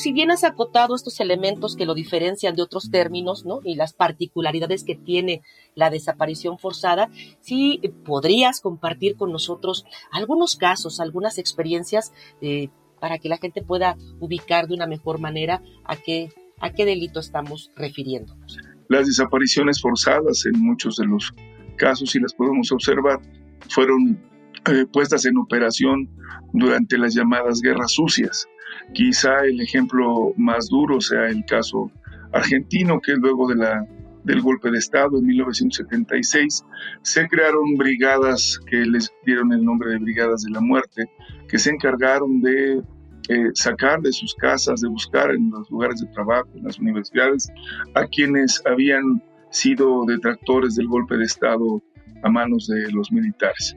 Si 0.03 0.13
bien 0.13 0.33
has 0.33 0.43
acotado 0.43 0.97
estos 0.97 1.21
elementos 1.21 1.77
que 1.77 1.87
lo 1.87 1.95
diferencian 1.95 2.57
de 2.57 2.63
otros 2.63 2.91
términos, 2.91 3.45
¿no? 3.45 3.61
Y 3.63 3.77
las 3.77 3.93
particularidades 3.93 4.83
que 4.83 4.97
tiene 4.97 5.43
la 5.77 5.91
desaparición 5.91 6.59
forzada, 6.59 7.09
sí 7.41 7.81
podrías 8.05 8.61
compartir 8.61 9.17
con 9.17 9.31
nosotros 9.31 9.85
algunos 10.11 10.57
casos, 10.57 10.99
algunas 10.99 11.39
experiencias 11.39 12.13
eh, 12.41 12.69
para 13.01 13.19
que 13.19 13.29
la 13.29 13.39
gente 13.39 13.63
pueda 13.63 13.97
ubicar 14.19 14.67
de 14.67 14.75
una 14.75 14.89
mejor 14.89 15.21
manera 15.21 15.63
a 15.85 15.97
qué, 15.97 16.31
a 16.59 16.73
qué 16.73 16.85
delito 16.85 17.21
estamos 17.21 17.71
refiriéndonos. 17.77 18.59
Las 18.89 19.07
desapariciones 19.07 19.81
forzadas 19.81 20.47
en 20.47 20.61
muchos 20.61 20.97
de 20.97 21.07
los 21.07 21.33
casos, 21.77 22.11
si 22.11 22.19
las 22.19 22.35
podemos 22.35 22.73
observar, 22.73 23.21
fueron 23.69 24.21
eh, 24.67 24.87
puestas 24.93 25.25
en 25.27 25.39
operación 25.39 26.09
durante 26.53 26.99
las 26.99 27.15
llamadas 27.15 27.61
guerras 27.61 27.93
sucias 27.93 28.47
Quizá 28.93 29.45
el 29.45 29.61
ejemplo 29.61 30.35
más 30.37 30.69
duro 30.69 31.01
sea 31.01 31.29
el 31.29 31.45
caso 31.47 31.91
argentino, 32.33 33.01
que 33.01 33.13
luego 33.15 33.49
de 33.49 33.57
la, 33.57 33.87
del 34.25 34.41
golpe 34.43 34.71
de 34.71 34.79
Estado 34.79 35.19
en 35.19 35.27
1976 35.27 36.65
se 37.03 37.29
crearon 37.29 37.77
brigadas 37.77 38.61
que 38.67 38.85
les 38.85 39.11
dieron 39.25 39.53
el 39.53 39.65
nombre 39.65 39.91
de 39.91 39.99
Brigadas 39.99 40.43
de 40.43 40.51
la 40.51 40.61
Muerte, 40.61 41.11
que 41.49 41.59
se 41.59 41.71
encargaron 41.71 42.41
de 42.43 42.83
eh, 43.29 43.51
sacar 43.55 44.01
de 44.03 44.13
sus 44.13 44.35
casas, 44.35 44.81
de 44.81 44.89
buscar 44.89 45.31
en 45.31 45.51
los 45.51 45.71
lugares 45.71 46.01
de 46.01 46.07
trabajo, 46.09 46.49
en 46.55 46.65
las 46.65 46.79
universidades, 46.79 47.49
a 47.95 48.07
quienes 48.07 48.63
habían 48.67 49.23
sido 49.51 50.05
detractores 50.07 50.75
del 50.75 50.89
golpe 50.89 51.17
de 51.17 51.25
Estado 51.25 51.83
a 52.23 52.29
manos 52.31 52.67
de 52.67 52.91
los 52.93 53.11
militares. 53.11 53.77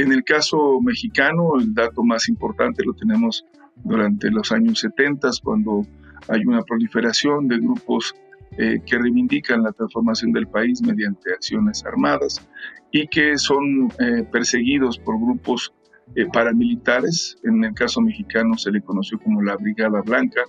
En 0.00 0.12
el 0.12 0.24
caso 0.24 0.80
mexicano, 0.80 1.58
el 1.58 1.74
dato 1.74 2.02
más 2.02 2.30
importante 2.30 2.82
lo 2.82 2.94
tenemos 2.94 3.44
durante 3.84 4.30
los 4.30 4.50
años 4.50 4.80
70, 4.80 5.28
cuando 5.44 5.82
hay 6.26 6.40
una 6.46 6.62
proliferación 6.62 7.46
de 7.48 7.58
grupos 7.58 8.14
eh, 8.56 8.80
que 8.86 8.96
reivindican 8.96 9.62
la 9.62 9.72
transformación 9.72 10.32
del 10.32 10.48
país 10.48 10.80
mediante 10.80 11.34
acciones 11.34 11.84
armadas 11.84 12.48
y 12.90 13.08
que 13.08 13.36
son 13.36 13.92
eh, 13.98 14.24
perseguidos 14.32 14.98
por 14.98 15.20
grupos 15.20 15.74
eh, 16.14 16.24
paramilitares, 16.32 17.36
en 17.44 17.62
el 17.62 17.74
caso 17.74 18.00
mexicano 18.00 18.56
se 18.56 18.70
le 18.70 18.80
conoció 18.80 19.18
como 19.18 19.42
la 19.42 19.56
Brigada 19.56 20.00
Blanca, 20.00 20.40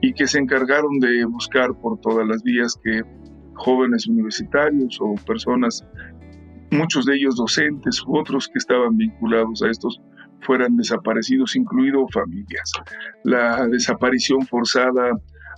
y 0.00 0.14
que 0.14 0.26
se 0.26 0.38
encargaron 0.38 1.00
de 1.00 1.26
buscar 1.26 1.78
por 1.82 2.00
todas 2.00 2.26
las 2.26 2.42
vías 2.42 2.80
que 2.82 3.02
jóvenes 3.56 4.06
universitarios 4.06 4.98
o 5.02 5.14
personas, 5.26 5.84
muchos 6.70 7.04
de 7.04 7.16
ellos 7.16 7.36
docentes 7.36 8.02
u 8.06 8.18
otros 8.18 8.48
que 8.48 8.58
estaban 8.58 8.96
vinculados 8.96 9.62
a 9.62 9.70
estos 9.70 10.00
fueran 10.40 10.76
desaparecidos, 10.76 11.56
incluido 11.56 12.06
familias. 12.08 12.72
La 13.24 13.66
desaparición 13.66 14.46
forzada 14.46 15.10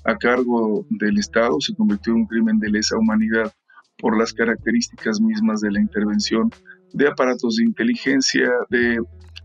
a 0.04 0.16
cargo 0.16 0.86
del 0.90 1.18
Estado 1.18 1.60
se 1.60 1.74
convirtió 1.74 2.12
en 2.12 2.20
un 2.20 2.26
crimen 2.26 2.58
de 2.58 2.70
lesa 2.70 2.96
humanidad 2.96 3.52
por 3.98 4.16
las 4.16 4.32
características 4.32 5.20
mismas 5.20 5.60
de 5.60 5.72
la 5.72 5.80
intervención 5.80 6.50
de 6.92 7.08
aparatos 7.08 7.56
de 7.56 7.64
inteligencia, 7.64 8.48
de 8.70 8.98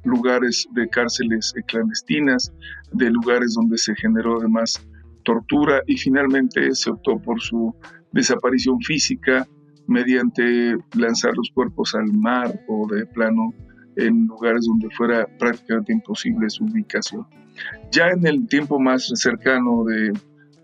lugares 0.03 0.67
de 0.73 0.87
cárceles 0.87 1.53
clandestinas, 1.67 2.53
de 2.91 3.09
lugares 3.09 3.53
donde 3.55 3.77
se 3.77 3.95
generó 3.95 4.39
además 4.39 4.85
tortura 5.23 5.81
y 5.87 5.97
finalmente 5.97 6.73
se 6.73 6.91
optó 6.91 7.17
por 7.19 7.41
su 7.41 7.75
desaparición 8.11 8.79
física 8.81 9.47
mediante 9.87 10.77
lanzar 10.95 11.33
los 11.35 11.49
cuerpos 11.53 11.95
al 11.95 12.11
mar 12.13 12.59
o 12.67 12.87
de 12.87 13.05
plano 13.05 13.53
en 13.95 14.27
lugares 14.27 14.65
donde 14.65 14.89
fuera 14.95 15.27
prácticamente 15.37 15.93
imposible 15.93 16.49
su 16.49 16.65
ubicación. 16.65 17.25
Ya 17.91 18.07
en 18.07 18.25
el 18.25 18.47
tiempo 18.47 18.79
más 18.79 19.11
cercano 19.13 19.83
de, 19.83 20.11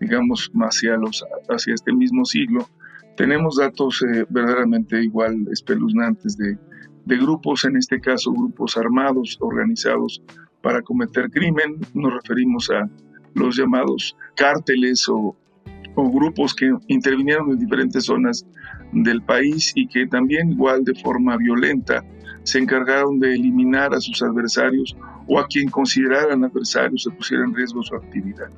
digamos, 0.00 0.50
hacia, 0.54 0.96
los, 0.96 1.24
hacia 1.48 1.74
este 1.74 1.92
mismo 1.92 2.24
siglo, 2.24 2.68
tenemos 3.16 3.56
datos 3.56 4.02
eh, 4.02 4.24
verdaderamente 4.28 5.02
igual 5.02 5.46
espeluznantes 5.52 6.36
de, 6.36 6.58
de 7.04 7.16
grupos, 7.16 7.64
en 7.64 7.76
este 7.76 8.00
caso 8.00 8.32
grupos 8.32 8.76
armados, 8.76 9.36
organizados 9.40 10.22
para 10.62 10.82
cometer 10.82 11.30
crimen. 11.30 11.78
Nos 11.94 12.14
referimos 12.14 12.70
a 12.70 12.88
los 13.34 13.56
llamados 13.56 14.16
cárteles 14.34 15.08
o, 15.08 15.36
o 15.94 16.10
grupos 16.10 16.54
que 16.54 16.72
intervinieron 16.88 17.50
en 17.50 17.58
diferentes 17.58 18.04
zonas 18.04 18.46
del 18.92 19.22
país 19.22 19.72
y 19.74 19.86
que 19.86 20.06
también 20.06 20.52
igual 20.52 20.84
de 20.84 20.94
forma 20.94 21.36
violenta 21.36 22.04
se 22.42 22.58
encargaron 22.58 23.18
de 23.18 23.34
eliminar 23.34 23.94
a 23.94 24.00
sus 24.00 24.22
adversarios 24.22 24.96
o 25.26 25.38
a 25.38 25.46
quien 25.46 25.68
consideraran 25.68 26.44
adversarios 26.44 27.02
se 27.04 27.10
pusiera 27.10 27.44
en 27.44 27.54
riesgo 27.54 27.82
su 27.82 27.94
actividad. 27.94 28.48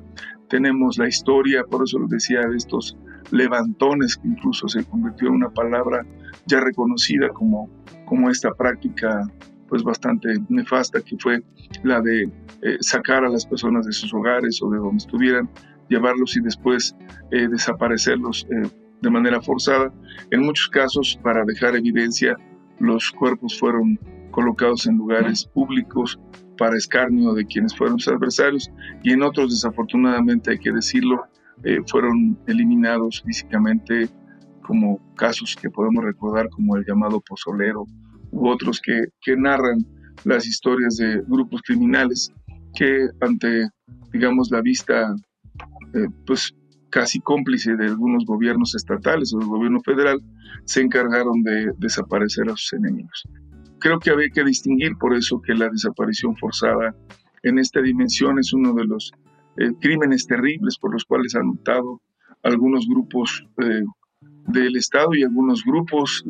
Tenemos 0.47 0.97
la 0.97 1.07
historia, 1.07 1.63
por 1.63 1.83
eso 1.83 1.99
lo 1.99 2.07
decía, 2.07 2.41
de 2.41 2.57
estos 2.57 2.97
levantones 3.31 4.17
que 4.17 4.27
incluso 4.27 4.67
se 4.67 4.83
convirtió 4.85 5.27
en 5.27 5.35
una 5.35 5.49
palabra 5.49 6.05
ya 6.45 6.59
reconocida 6.59 7.29
como, 7.29 7.69
como 8.05 8.29
esta 8.29 8.51
práctica 8.53 9.27
pues 9.67 9.83
bastante 9.83 10.29
nefasta 10.49 11.01
que 11.01 11.17
fue 11.17 11.41
la 11.83 11.99
de 12.01 12.29
eh, 12.61 12.77
sacar 12.81 13.25
a 13.25 13.29
las 13.29 13.45
personas 13.45 13.87
de 13.87 13.91
sus 13.91 14.13
hogares 14.13 14.61
o 14.61 14.69
de 14.69 14.77
donde 14.77 14.97
estuvieran 14.97 15.49
llevarlos 15.93 16.35
y 16.35 16.41
después 16.41 16.95
eh, 17.31 17.47
desaparecerlos 17.47 18.47
eh, 18.49 18.69
de 19.01 19.09
manera 19.09 19.41
forzada. 19.41 19.93
En 20.31 20.41
muchos 20.41 20.69
casos, 20.69 21.19
para 21.21 21.43
dejar 21.45 21.75
evidencia, 21.75 22.35
los 22.79 23.11
cuerpos 23.11 23.59
fueron 23.59 23.99
colocados 24.31 24.87
en 24.87 24.97
lugares 24.97 25.45
públicos 25.45 26.19
para 26.57 26.77
escarnio 26.77 27.33
de 27.33 27.45
quienes 27.45 27.75
fueron 27.75 27.99
sus 27.99 28.13
adversarios 28.13 28.71
y 29.03 29.11
en 29.11 29.23
otros, 29.23 29.51
desafortunadamente, 29.51 30.51
hay 30.51 30.59
que 30.59 30.71
decirlo, 30.71 31.23
eh, 31.63 31.79
fueron 31.87 32.37
eliminados 32.47 33.21
físicamente 33.25 34.09
como 34.63 34.99
casos 35.15 35.55
que 35.55 35.69
podemos 35.69 36.03
recordar 36.03 36.49
como 36.49 36.75
el 36.75 36.85
llamado 36.85 37.21
pozolero 37.21 37.85
u 38.31 38.47
otros 38.47 38.81
que, 38.81 39.05
que 39.21 39.35
narran 39.35 39.85
las 40.23 40.47
historias 40.47 40.97
de 40.97 41.21
grupos 41.27 41.61
criminales 41.61 42.31
que 42.73 43.07
ante, 43.21 43.69
digamos, 44.11 44.49
la 44.51 44.61
vista, 44.61 45.15
eh, 45.93 46.07
pues 46.25 46.55
casi 46.89 47.19
cómplice 47.19 47.75
de 47.75 47.87
algunos 47.87 48.25
gobiernos 48.25 48.75
estatales 48.75 49.33
o 49.33 49.39
del 49.39 49.47
gobierno 49.47 49.79
federal, 49.81 50.21
se 50.65 50.81
encargaron 50.81 51.41
de 51.41 51.71
desaparecer 51.77 52.49
a 52.49 52.55
sus 52.55 52.73
enemigos. 52.73 53.23
Creo 53.79 53.99
que 53.99 54.11
había 54.11 54.29
que 54.29 54.43
distinguir 54.43 54.95
por 54.99 55.15
eso 55.15 55.41
que 55.41 55.53
la 55.53 55.69
desaparición 55.69 56.35
forzada 56.37 56.95
en 57.41 57.57
esta 57.57 57.81
dimensión 57.81 58.39
es 58.39 58.53
uno 58.53 58.73
de 58.73 58.85
los 58.85 59.11
eh, 59.57 59.71
crímenes 59.81 60.27
terribles 60.27 60.77
por 60.77 60.93
los 60.93 61.03
cuales 61.03 61.35
han 61.35 61.49
optado 61.49 61.99
algunos 62.43 62.87
grupos 62.87 63.45
eh, 63.57 63.83
del 64.47 64.75
Estado 64.75 65.15
y 65.15 65.23
algunos 65.23 65.63
grupos 65.63 66.23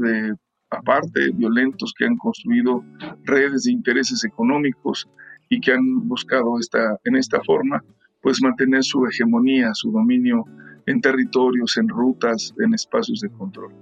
aparte 0.70 1.32
violentos 1.34 1.93
que 1.98 2.05
han 2.05 2.17
construido 2.17 2.84
redes 3.24 3.63
de 3.63 3.72
intereses 3.72 4.24
económicos 4.24 5.10
y 5.50 5.60
que 5.60 5.74
han 5.74 6.08
buscado 6.08 6.60
esta, 6.60 6.98
en 7.03 7.15
esta 7.15 7.41
forma 7.43 7.84
pues 8.24 8.42
mantener 8.42 8.84
su 8.84 9.06
hegemonía, 9.06 9.70
su 9.74 9.92
dominio 9.92 10.46
en 10.88 11.01
territorios, 11.01 11.77
en 11.77 11.88
rutas, 11.89 12.53
en 12.60 12.74
espacios 12.74 13.20
de 13.20 13.30
control. 13.30 13.74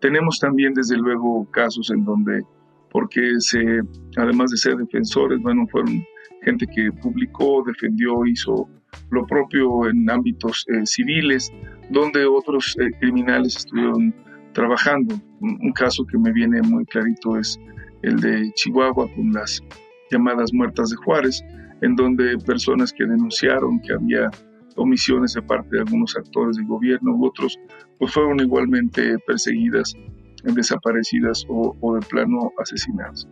Tenemos 0.00 0.38
también 0.38 0.72
desde 0.72 0.96
luego 0.96 1.48
casos 1.50 1.90
en 1.90 2.04
donde, 2.04 2.42
porque 2.90 3.34
se, 3.38 3.82
además 4.16 4.50
de 4.50 4.56
ser 4.56 4.76
defensores, 4.76 5.40
bueno, 5.42 5.66
fueron 5.70 6.04
gente 6.42 6.66
que 6.66 6.90
publicó, 7.02 7.62
defendió, 7.66 8.24
hizo 8.26 8.68
lo 9.10 9.26
propio 9.26 9.88
en 9.88 10.08
ámbitos 10.08 10.64
eh, 10.68 10.84
civiles, 10.84 11.52
donde 11.90 12.24
otros 12.24 12.76
eh, 12.80 12.90
criminales 12.98 13.56
estuvieron 13.56 14.14
trabajando. 14.52 15.14
Un, 15.40 15.72
caso 15.72 16.04
que 16.04 16.18
me 16.18 16.32
viene 16.32 16.60
muy 16.62 16.84
clarito 16.86 17.38
es 17.38 17.58
el 18.02 18.20
de 18.20 18.50
Chihuahua 18.54 19.08
con 19.14 19.32
las 19.32 19.62
llamadas 20.10 20.52
muertas 20.52 20.90
de 20.90 20.96
Juárez, 20.96 21.42
en 21.82 21.96
donde 21.96 22.38
personas 22.38 22.92
que 22.92 23.04
denunciaron 23.04 23.80
que 23.80 23.92
había 23.92 24.30
omisiones 24.76 25.34
de 25.34 25.42
parte 25.42 25.76
de 25.76 25.80
algunos 25.80 26.16
actores 26.16 26.56
del 26.56 26.66
gobierno 26.66 27.14
u 27.14 27.26
otros, 27.26 27.58
pues 27.98 28.12
fueron 28.12 28.40
igualmente 28.40 29.18
perseguidas, 29.26 29.94
desaparecidas 30.42 31.44
o, 31.48 31.94
de 31.94 32.06
plano 32.06 32.52
asesinadas. 32.58 33.28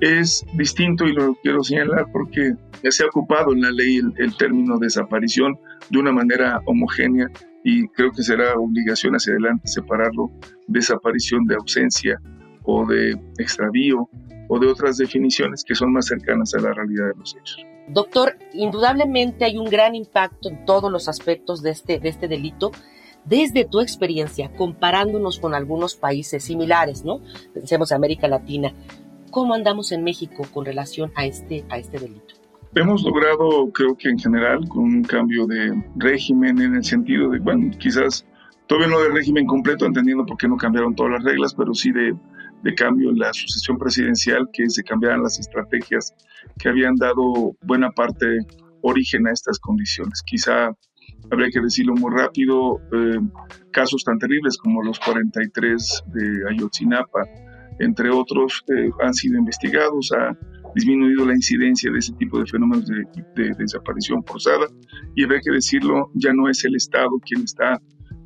Es 0.00 0.44
distinto 0.54 1.06
y 1.06 1.12
lo 1.12 1.34
quiero 1.42 1.62
señalar 1.62 2.06
porque 2.12 2.54
se 2.88 3.04
ha 3.04 3.06
ocupado 3.06 3.52
en 3.52 3.60
la 3.60 3.70
ley 3.70 4.00
el, 4.16 4.36
término 4.36 4.78
desaparición 4.78 5.58
de 5.90 5.98
una 5.98 6.12
manera 6.12 6.60
homogénea 6.64 7.28
y 7.62 7.86
creo 7.88 8.10
que 8.10 8.22
será 8.22 8.54
obligación 8.54 9.14
hacia 9.14 9.34
adelante 9.34 9.68
separarlo 9.68 10.30
desaparición 10.66 11.44
de 11.44 11.56
ausencia 11.56 12.18
o 12.62 12.86
de 12.86 13.12
extravío 13.38 14.08
o 14.48 14.58
de 14.58 14.66
otras 14.66 14.96
definiciones 14.96 15.62
que 15.62 15.74
son 15.74 15.92
más 15.92 16.06
cercanas 16.06 16.54
a 16.54 16.60
la 16.60 16.72
realidad 16.72 17.08
de 17.08 17.18
los 17.18 17.36
hechos. 17.36 17.64
Doctor, 17.92 18.38
indudablemente 18.52 19.44
hay 19.44 19.58
un 19.58 19.68
gran 19.68 19.94
impacto 19.96 20.48
en 20.48 20.64
todos 20.64 20.92
los 20.92 21.08
aspectos 21.08 21.60
de 21.62 21.70
este, 21.70 21.98
de 21.98 22.08
este 22.08 22.28
delito. 22.28 22.70
Desde 23.24 23.64
tu 23.64 23.80
experiencia, 23.80 24.50
comparándonos 24.56 25.40
con 25.40 25.54
algunos 25.54 25.96
países 25.96 26.44
similares, 26.44 27.04
¿no? 27.04 27.20
Pensemos 27.52 27.90
en 27.90 27.96
América 27.96 28.28
Latina, 28.28 28.72
¿cómo 29.30 29.54
andamos 29.54 29.92
en 29.92 30.04
México 30.04 30.44
con 30.52 30.64
relación 30.64 31.12
a 31.16 31.26
este, 31.26 31.64
a 31.68 31.78
este 31.78 31.98
delito? 31.98 32.34
Hemos 32.74 33.02
logrado, 33.02 33.70
creo 33.72 33.96
que 33.96 34.08
en 34.08 34.18
general, 34.18 34.68
con 34.68 34.84
un 34.84 35.02
cambio 35.02 35.46
de 35.46 35.84
régimen 35.96 36.60
en 36.60 36.76
el 36.76 36.84
sentido 36.84 37.28
de, 37.28 37.40
bueno, 37.40 37.76
quizás 37.78 38.24
todavía 38.68 38.88
no 38.88 39.00
de 39.00 39.08
régimen 39.08 39.46
completo, 39.46 39.84
entendiendo 39.84 40.24
por 40.24 40.36
qué 40.36 40.46
no 40.46 40.56
cambiaron 40.56 40.94
todas 40.94 41.12
las 41.12 41.24
reglas, 41.24 41.54
pero 41.54 41.74
sí 41.74 41.90
de, 41.90 42.14
de 42.62 42.74
cambio 42.74 43.10
en 43.10 43.18
la 43.18 43.32
sucesión 43.32 43.78
presidencial, 43.78 44.48
que 44.52 44.68
se 44.68 44.82
cambiaran 44.82 45.22
las 45.22 45.38
estrategias 45.38 46.14
que 46.58 46.68
habían 46.68 46.96
dado 46.96 47.56
buena 47.62 47.90
parte 47.90 48.26
origen 48.82 49.26
a 49.26 49.32
estas 49.32 49.58
condiciones. 49.58 50.22
Quizá 50.24 50.70
habría 51.30 51.50
que 51.50 51.60
decirlo 51.60 51.94
muy 51.94 52.12
rápido, 52.14 52.80
eh, 52.92 53.20
casos 53.72 54.04
tan 54.04 54.18
terribles 54.18 54.56
como 54.58 54.82
los 54.82 54.98
43 55.00 56.04
de 56.06 56.50
Ayotzinapa, 56.50 57.24
entre 57.80 58.10
otros, 58.10 58.62
eh, 58.68 58.90
han 59.02 59.14
sido 59.14 59.38
investigados, 59.38 60.12
ha 60.12 60.36
disminuido 60.74 61.26
la 61.26 61.34
incidencia 61.34 61.90
de 61.90 61.98
ese 61.98 62.12
tipo 62.12 62.38
de 62.38 62.46
fenómenos 62.46 62.86
de, 62.86 63.54
desaparición 63.58 64.22
forzada 64.24 64.66
y 65.16 65.24
habría 65.24 65.40
que 65.40 65.50
decirlo, 65.50 66.10
ya 66.14 66.32
no 66.32 66.48
es 66.48 66.64
el 66.64 66.76
Estado 66.76 67.10
quien 67.24 67.42
está 67.42 67.80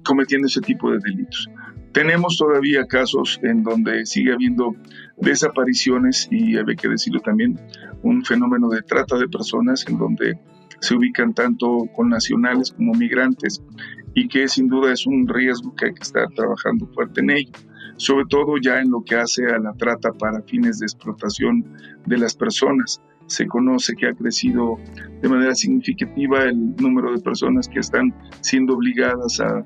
cometiendo 0.05 0.49
ese 0.49 0.61
tipo 0.61 0.91
de 0.91 0.99
delitos. 0.99 1.49
Tenemos 1.95 2.37
todavía 2.37 2.87
casos 2.87 3.39
en 3.43 3.63
donde 3.63 4.05
sigue 4.05 4.33
habiendo 4.33 4.75
desapariciones 5.17 6.29
y 6.31 6.57
hay 6.57 6.77
que 6.77 6.89
decirlo 6.89 7.21
también, 7.21 7.59
un 8.03 8.25
fenómeno 8.25 8.69
de 8.69 8.83
trata 8.83 9.17
de 9.17 9.29
personas 9.29 9.85
en 9.89 9.97
donde 9.97 10.39
se 10.81 10.97
ubican 10.97 11.33
tanto 11.33 11.87
con 11.95 12.09
nacionales 12.09 12.73
como 12.73 12.95
migrantes 12.95 13.63
y 14.13 14.27
que 14.27 14.49
sin 14.49 14.67
duda 14.67 14.93
es 14.93 15.07
un 15.07 15.29
riesgo 15.29 15.75
que 15.77 15.87
hay 15.87 15.95
que 15.95 16.03
estar 16.03 16.29
trabajando 16.35 16.87
fuerte 16.89 17.21
en 17.21 17.31
ello 17.31 17.53
sobre 17.97 18.27
todo 18.27 18.57
ya 18.61 18.81
en 18.81 18.91
lo 18.91 19.03
que 19.05 19.17
hace 19.17 19.47
a 19.47 19.59
la 19.59 19.73
trata 19.75 20.13
para 20.13 20.43
fines 20.43 20.79
de 20.79 20.87
explotación 20.87 21.65
de 22.07 22.19
las 22.19 22.35
personas. 22.35 23.01
Se 23.27 23.47
conoce 23.47 23.95
que 23.95 24.09
ha 24.09 24.15
crecido 24.15 24.79
de 25.23 25.29
manera 25.29 25.55
significativa 25.55 26.43
el 26.45 26.77
número 26.77 27.13
de 27.13 27.21
personas 27.23 27.69
que 27.69 27.81
están 27.81 28.15
siendo 28.41 28.75
obligadas 28.75 29.41
a, 29.41 29.65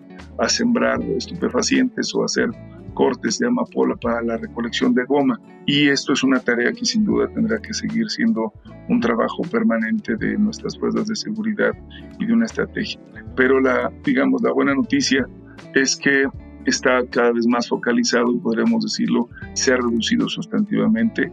sembrar 0.48 1.02
estupefacientes 1.02 2.14
o 2.14 2.24
hacer 2.24 2.48
cortes 2.94 3.38
de 3.38 3.48
amapola 3.48 3.96
para 3.96 4.22
la 4.22 4.36
recolección 4.36 4.94
de 4.94 5.04
goma. 5.04 5.40
Y 5.66 5.88
esto 5.88 6.12
es 6.12 6.22
una 6.22 6.40
tarea 6.40 6.72
que 6.72 6.84
sin 6.84 7.04
duda 7.04 7.28
tendrá 7.28 7.60
que 7.60 7.74
seguir 7.74 8.08
siendo 8.08 8.52
un 8.88 9.00
trabajo 9.00 9.42
permanente 9.50 10.16
de 10.16 10.38
nuestras 10.38 10.78
fuerzas 10.78 11.06
de 11.06 11.16
seguridad 11.16 11.72
y 12.18 12.26
de 12.26 12.32
una 12.32 12.46
estrategia. 12.46 13.00
Pero 13.36 13.60
la, 13.60 13.92
digamos, 14.04 14.42
la 14.42 14.52
buena 14.52 14.74
noticia 14.74 15.26
es 15.74 15.96
que 15.96 16.24
está 16.68 17.04
cada 17.10 17.32
vez 17.32 17.46
más 17.46 17.68
focalizado 17.68 18.38
podríamos 18.42 18.84
decirlo, 18.84 19.28
se 19.54 19.72
ha 19.72 19.76
reducido 19.76 20.28
sustantivamente. 20.28 21.30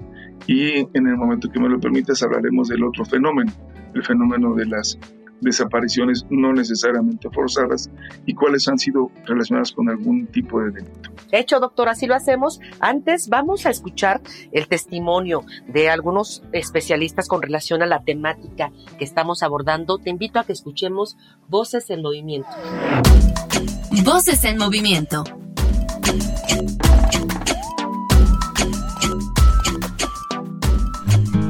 Y 0.47 0.79
en 0.79 1.07
el 1.07 1.17
momento 1.17 1.49
que 1.49 1.59
me 1.59 1.69
lo 1.69 1.79
permitas 1.79 2.21
hablaremos 2.23 2.67
del 2.67 2.83
otro 2.83 3.05
fenómeno, 3.05 3.51
el 3.93 4.03
fenómeno 4.03 4.53
de 4.53 4.65
las 4.65 4.97
desapariciones 5.41 6.25
no 6.29 6.53
necesariamente 6.53 7.29
forzadas 7.29 7.89
y 8.25 8.33
cuáles 8.33 8.67
han 8.67 8.79
sido 8.79 9.11
relacionadas 9.25 9.71
con 9.71 9.89
algún 9.89 10.27
tipo 10.27 10.61
de 10.61 10.71
delito. 10.71 11.11
Hecho, 11.31 11.59
doctor, 11.59 11.89
así 11.89 12.07
lo 12.07 12.15
hacemos. 12.15 12.59
Antes 12.79 13.29
vamos 13.29 13.65
a 13.65 13.69
escuchar 13.69 14.21
el 14.51 14.67
testimonio 14.67 15.43
de 15.67 15.89
algunos 15.89 16.43
especialistas 16.51 17.27
con 17.27 17.41
relación 17.41 17.81
a 17.81 17.85
la 17.85 18.03
temática 18.03 18.71
que 18.97 19.05
estamos 19.05 19.43
abordando. 19.43 19.97
Te 19.97 20.09
invito 20.09 20.39
a 20.39 20.45
que 20.45 20.53
escuchemos 20.53 21.17
Voces 21.47 21.89
en 21.89 22.01
Movimiento. 22.01 22.49
Voces 24.03 24.43
en 24.45 24.57
movimiento. 24.57 25.23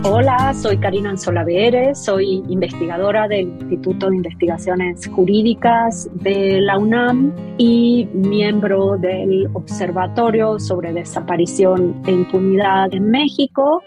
Hola, 0.04 0.54
soy 0.54 0.78
Karina 0.78 1.10
Anzola 1.12 1.46
soy 1.96 2.44
investigadora 2.48 3.28
del 3.28 3.48
Instituto 3.48 4.10
de 4.10 4.18
Investigaciones 4.18 5.08
Jurídicas 5.08 6.10
de 6.14 6.62
la 6.62 6.78
UNAM 6.78 7.34
y 7.58 8.08
miembro 8.14 8.98
del 8.98 9.48
Observatorio 9.54 10.60
sobre 10.60 10.94
Desaparición 10.94 12.02
e 12.06 12.12
Impunidad 12.12 12.94
en 12.94 13.10
México. 13.10 13.82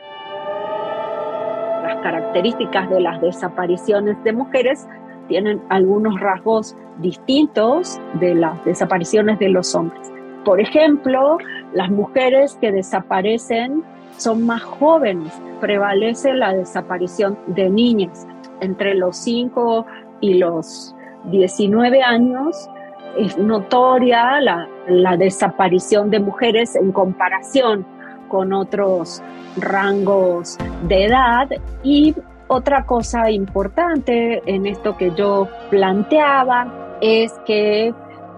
Las 1.83 2.03
características 2.03 2.91
de 2.91 3.01
las 3.01 3.21
desapariciones 3.21 4.23
de 4.25 4.33
mujeres 4.33 4.87
tienen 5.29 5.63
algunos 5.69 6.19
rasgos 6.21 6.77
distintos 6.99 8.01
de 8.15 8.35
las 8.35 8.65
desapariciones 8.65 9.39
de 9.39 9.51
los 9.51 9.75
hombres. 9.75 10.11
Por 10.45 10.61
ejemplo, 10.61 11.39
las 11.73 11.91
mujeres 11.91 12.57
que 12.61 12.73
desaparecen 12.73 13.85
son 14.17 14.47
más 14.47 14.63
jóvenes, 14.63 15.33
prevalece 15.61 16.33
la 16.33 16.53
desaparición 16.53 17.39
de 17.47 17.71
niñas 17.71 18.27
entre 18.61 18.95
los 18.95 19.17
5 19.19 19.87
y 20.21 20.35
los 20.35 20.95
19 21.31 22.03
años. 22.03 22.69
Es 23.17 23.37
notoria 23.39 24.41
la, 24.41 24.69
la 24.89 25.17
desaparición 25.17 26.11
de 26.11 26.21
mujeres 26.21 26.75
en 26.77 26.93
comparación 26.93 27.87
con 28.29 28.53
otros 28.53 29.23
rangos 29.57 30.59
de 30.87 31.07
edad 31.07 31.49
y 31.83 32.15
Otra 32.49 32.85
cosa 32.87 33.31
importante 33.31 34.43
en 34.47 34.67
esto 34.67 34.97
que 34.97 35.13
yo 35.15 35.49
planteaba 35.71 36.97
es 37.03 37.33
que 37.47 37.95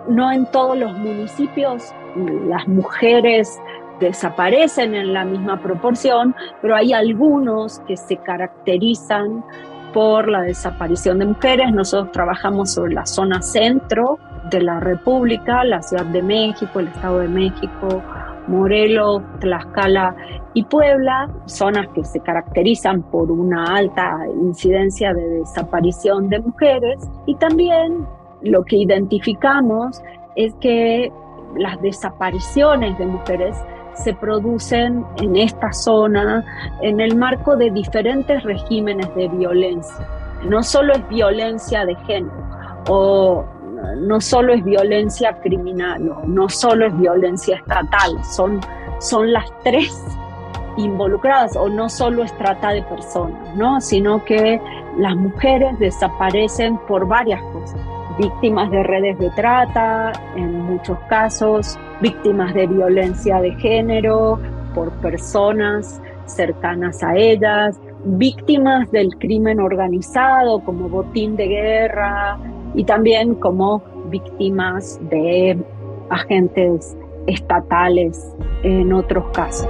no 0.08 0.32
en 0.32 0.46
todos 0.46 0.76
los 0.76 0.92
municipios 0.98 1.94
las 2.48 2.66
mujeres 2.66 3.60
desaparecen 4.00 4.94
en 4.94 5.12
la 5.12 5.24
misma 5.24 5.60
proporción, 5.60 6.34
pero 6.60 6.74
hay 6.74 6.92
algunos 6.92 7.78
que 7.80 7.96
se 7.96 8.16
caracterizan 8.16 9.44
por 9.92 10.28
la 10.28 10.42
desaparición 10.42 11.18
de 11.20 11.26
mujeres. 11.26 11.72
Nosotros 11.72 12.10
trabajamos 12.12 12.72
sobre 12.72 12.94
la 12.94 13.06
zona 13.06 13.42
centro 13.42 14.18
de 14.50 14.62
la 14.62 14.80
República, 14.80 15.64
la 15.64 15.82
Ciudad 15.82 16.06
de 16.06 16.22
México, 16.22 16.80
el 16.80 16.88
Estado 16.88 17.18
de 17.20 17.28
México, 17.28 18.02
Morelos, 18.48 19.22
Tlaxcala 19.40 20.16
y 20.54 20.64
Puebla, 20.64 21.28
zonas 21.46 21.88
que 21.94 22.04
se 22.04 22.20
caracterizan 22.20 23.02
por 23.02 23.30
una 23.30 23.64
alta 23.76 24.18
incidencia 24.42 25.12
de 25.14 25.26
desaparición 25.28 26.28
de 26.28 26.40
mujeres 26.40 27.08
y 27.26 27.34
también 27.36 28.06
lo 28.42 28.64
que 28.64 28.76
identificamos 28.76 30.02
es 30.36 30.54
que 30.60 31.12
las 31.56 31.80
desapariciones 31.82 32.96
de 32.98 33.06
mujeres 33.06 33.56
se 33.94 34.14
producen 34.14 35.04
en 35.20 35.36
esta 35.36 35.72
zona 35.72 36.44
en 36.80 37.00
el 37.00 37.16
marco 37.16 37.56
de 37.56 37.70
diferentes 37.70 38.42
regímenes 38.44 39.14
de 39.14 39.28
violencia. 39.28 40.06
No 40.48 40.62
solo 40.62 40.94
es 40.94 41.06
violencia 41.08 41.84
de 41.84 41.94
género 42.06 42.32
o 42.88 43.44
no 43.98 44.20
solo 44.20 44.52
es 44.52 44.64
violencia 44.64 45.38
criminal 45.40 46.10
no 46.26 46.48
solo 46.48 46.86
es 46.86 46.98
violencia 46.98 47.56
estatal, 47.56 48.24
son, 48.24 48.60
son 48.98 49.32
las 49.32 49.46
tres 49.62 50.04
involucradas 50.76 51.56
o 51.56 51.68
no 51.68 51.88
solo 51.88 52.22
es 52.22 52.36
trata 52.38 52.70
de 52.70 52.82
personas, 52.82 53.54
¿no? 53.56 53.80
sino 53.80 54.24
que 54.24 54.60
las 54.98 55.16
mujeres 55.16 55.78
desaparecen 55.78 56.78
por 56.88 57.06
varias 57.06 57.42
cosas 57.52 57.80
víctimas 58.18 58.70
de 58.70 58.82
redes 58.82 59.18
de 59.18 59.30
trata, 59.30 60.12
en 60.36 60.60
muchos 60.64 60.98
casos, 61.08 61.78
víctimas 62.00 62.52
de 62.54 62.66
violencia 62.66 63.40
de 63.40 63.52
género 63.54 64.38
por 64.74 64.90
personas 65.00 66.00
cercanas 66.26 67.02
a 67.02 67.16
ellas, 67.16 67.80
víctimas 68.04 68.90
del 68.90 69.16
crimen 69.16 69.60
organizado 69.60 70.60
como 70.60 70.88
botín 70.88 71.36
de 71.36 71.48
guerra 71.48 72.38
y 72.74 72.84
también 72.84 73.34
como 73.34 73.82
víctimas 74.06 74.98
de 75.10 75.58
agentes 76.10 76.96
estatales 77.26 78.34
en 78.62 78.92
otros 78.92 79.24
casos. 79.32 79.68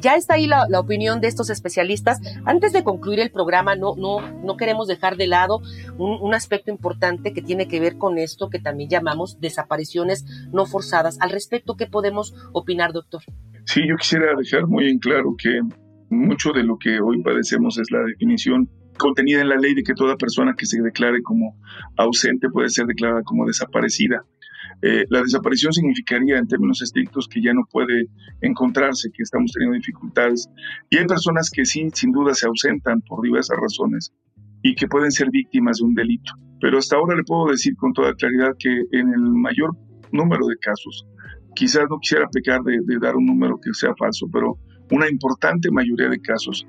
Ya 0.00 0.14
está 0.14 0.34
ahí 0.34 0.46
la, 0.46 0.66
opinión 0.78 1.20
de 1.20 1.28
estos 1.28 1.50
especialistas. 1.50 2.20
Antes 2.44 2.72
de 2.72 2.84
concluir 2.84 3.20
el 3.20 3.30
programa, 3.30 3.76
no, 3.76 3.94
no, 3.96 4.20
no 4.42 4.56
queremos 4.56 4.88
dejar 4.88 5.16
de 5.16 5.26
lado 5.26 5.60
un, 5.98 6.34
aspecto 6.34 6.70
importante 6.70 7.32
que 7.32 7.42
tiene 7.42 7.68
que 7.68 7.80
ver 7.80 7.98
con 7.98 8.16
esto 8.16 8.48
que 8.48 8.60
también 8.60 8.88
llamamos 8.88 9.40
desapariciones 9.40 10.24
no 10.52 10.64
forzadas. 10.64 11.20
Al 11.20 11.30
respecto, 11.30 11.76
¿qué 11.76 11.86
podemos 11.86 12.34
opinar, 12.52 12.92
doctor? 12.92 13.22
Sí, 13.64 13.82
yo 13.86 13.96
quisiera 13.96 14.34
dejar 14.36 14.66
muy 14.66 14.88
en 14.88 14.98
claro 14.98 15.34
que 15.36 15.60
mucho 16.08 16.52
de 16.52 16.62
lo 16.62 16.78
que 16.78 17.00
hoy 17.00 17.22
padecemos 17.22 17.78
es 17.78 17.90
la 17.90 18.00
definición 18.00 18.70
contenida 18.96 19.40
en 19.40 19.48
la 19.48 19.56
ley 19.56 19.74
de 19.74 19.82
que 19.82 19.94
toda 19.94 20.16
persona 20.16 20.54
que 20.56 20.66
se 20.66 20.80
declare 20.80 21.22
como 21.22 21.56
ausente 21.96 22.48
puede 22.48 22.68
ser 22.68 22.86
declarada 22.86 23.22
como 23.22 23.46
desaparecida. 23.46 24.24
Eh, 24.82 25.04
la 25.10 25.20
desaparición 25.20 25.72
significaría 25.72 26.38
en 26.38 26.48
términos 26.48 26.80
estrictos 26.82 27.28
que 27.28 27.42
ya 27.42 27.52
no 27.52 27.62
puede 27.70 28.06
encontrarse, 28.40 29.10
que 29.12 29.22
estamos 29.22 29.52
teniendo 29.52 29.76
dificultades. 29.76 30.48
Y 30.88 30.96
hay 30.96 31.06
personas 31.06 31.50
que 31.50 31.64
sí, 31.64 31.88
sin 31.92 32.12
duda, 32.12 32.34
se 32.34 32.46
ausentan 32.46 33.02
por 33.02 33.22
diversas 33.22 33.58
razones 33.60 34.12
y 34.62 34.74
que 34.74 34.88
pueden 34.88 35.10
ser 35.10 35.30
víctimas 35.30 35.78
de 35.78 35.84
un 35.84 35.94
delito. 35.94 36.32
Pero 36.60 36.78
hasta 36.78 36.96
ahora 36.96 37.16
le 37.16 37.24
puedo 37.24 37.50
decir 37.50 37.74
con 37.76 37.92
toda 37.92 38.14
claridad 38.14 38.52
que 38.58 38.70
en 38.92 39.12
el 39.12 39.20
mayor 39.20 39.76
número 40.12 40.46
de 40.46 40.56
casos, 40.56 41.06
quizás 41.54 41.84
no 41.88 41.98
quisiera 41.98 42.28
pecar 42.28 42.62
de, 42.62 42.78
de 42.84 42.98
dar 42.98 43.16
un 43.16 43.26
número 43.26 43.58
que 43.62 43.72
sea 43.72 43.94
falso, 43.98 44.26
pero 44.32 44.58
una 44.90 45.08
importante 45.08 45.70
mayoría 45.70 46.08
de 46.08 46.20
casos 46.20 46.66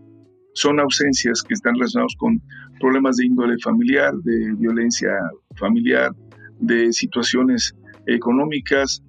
son 0.54 0.80
ausencias 0.80 1.41
que 1.43 1.54
están 1.54 1.76
relacionados 1.76 2.15
con 2.17 2.41
problemas 2.80 3.17
de 3.17 3.26
índole 3.26 3.58
familiar, 3.63 4.13
de 4.24 4.54
violencia 4.58 5.12
familiar, 5.56 6.12
de 6.60 6.91
situaciones 6.93 7.74
económicas, 8.13 9.04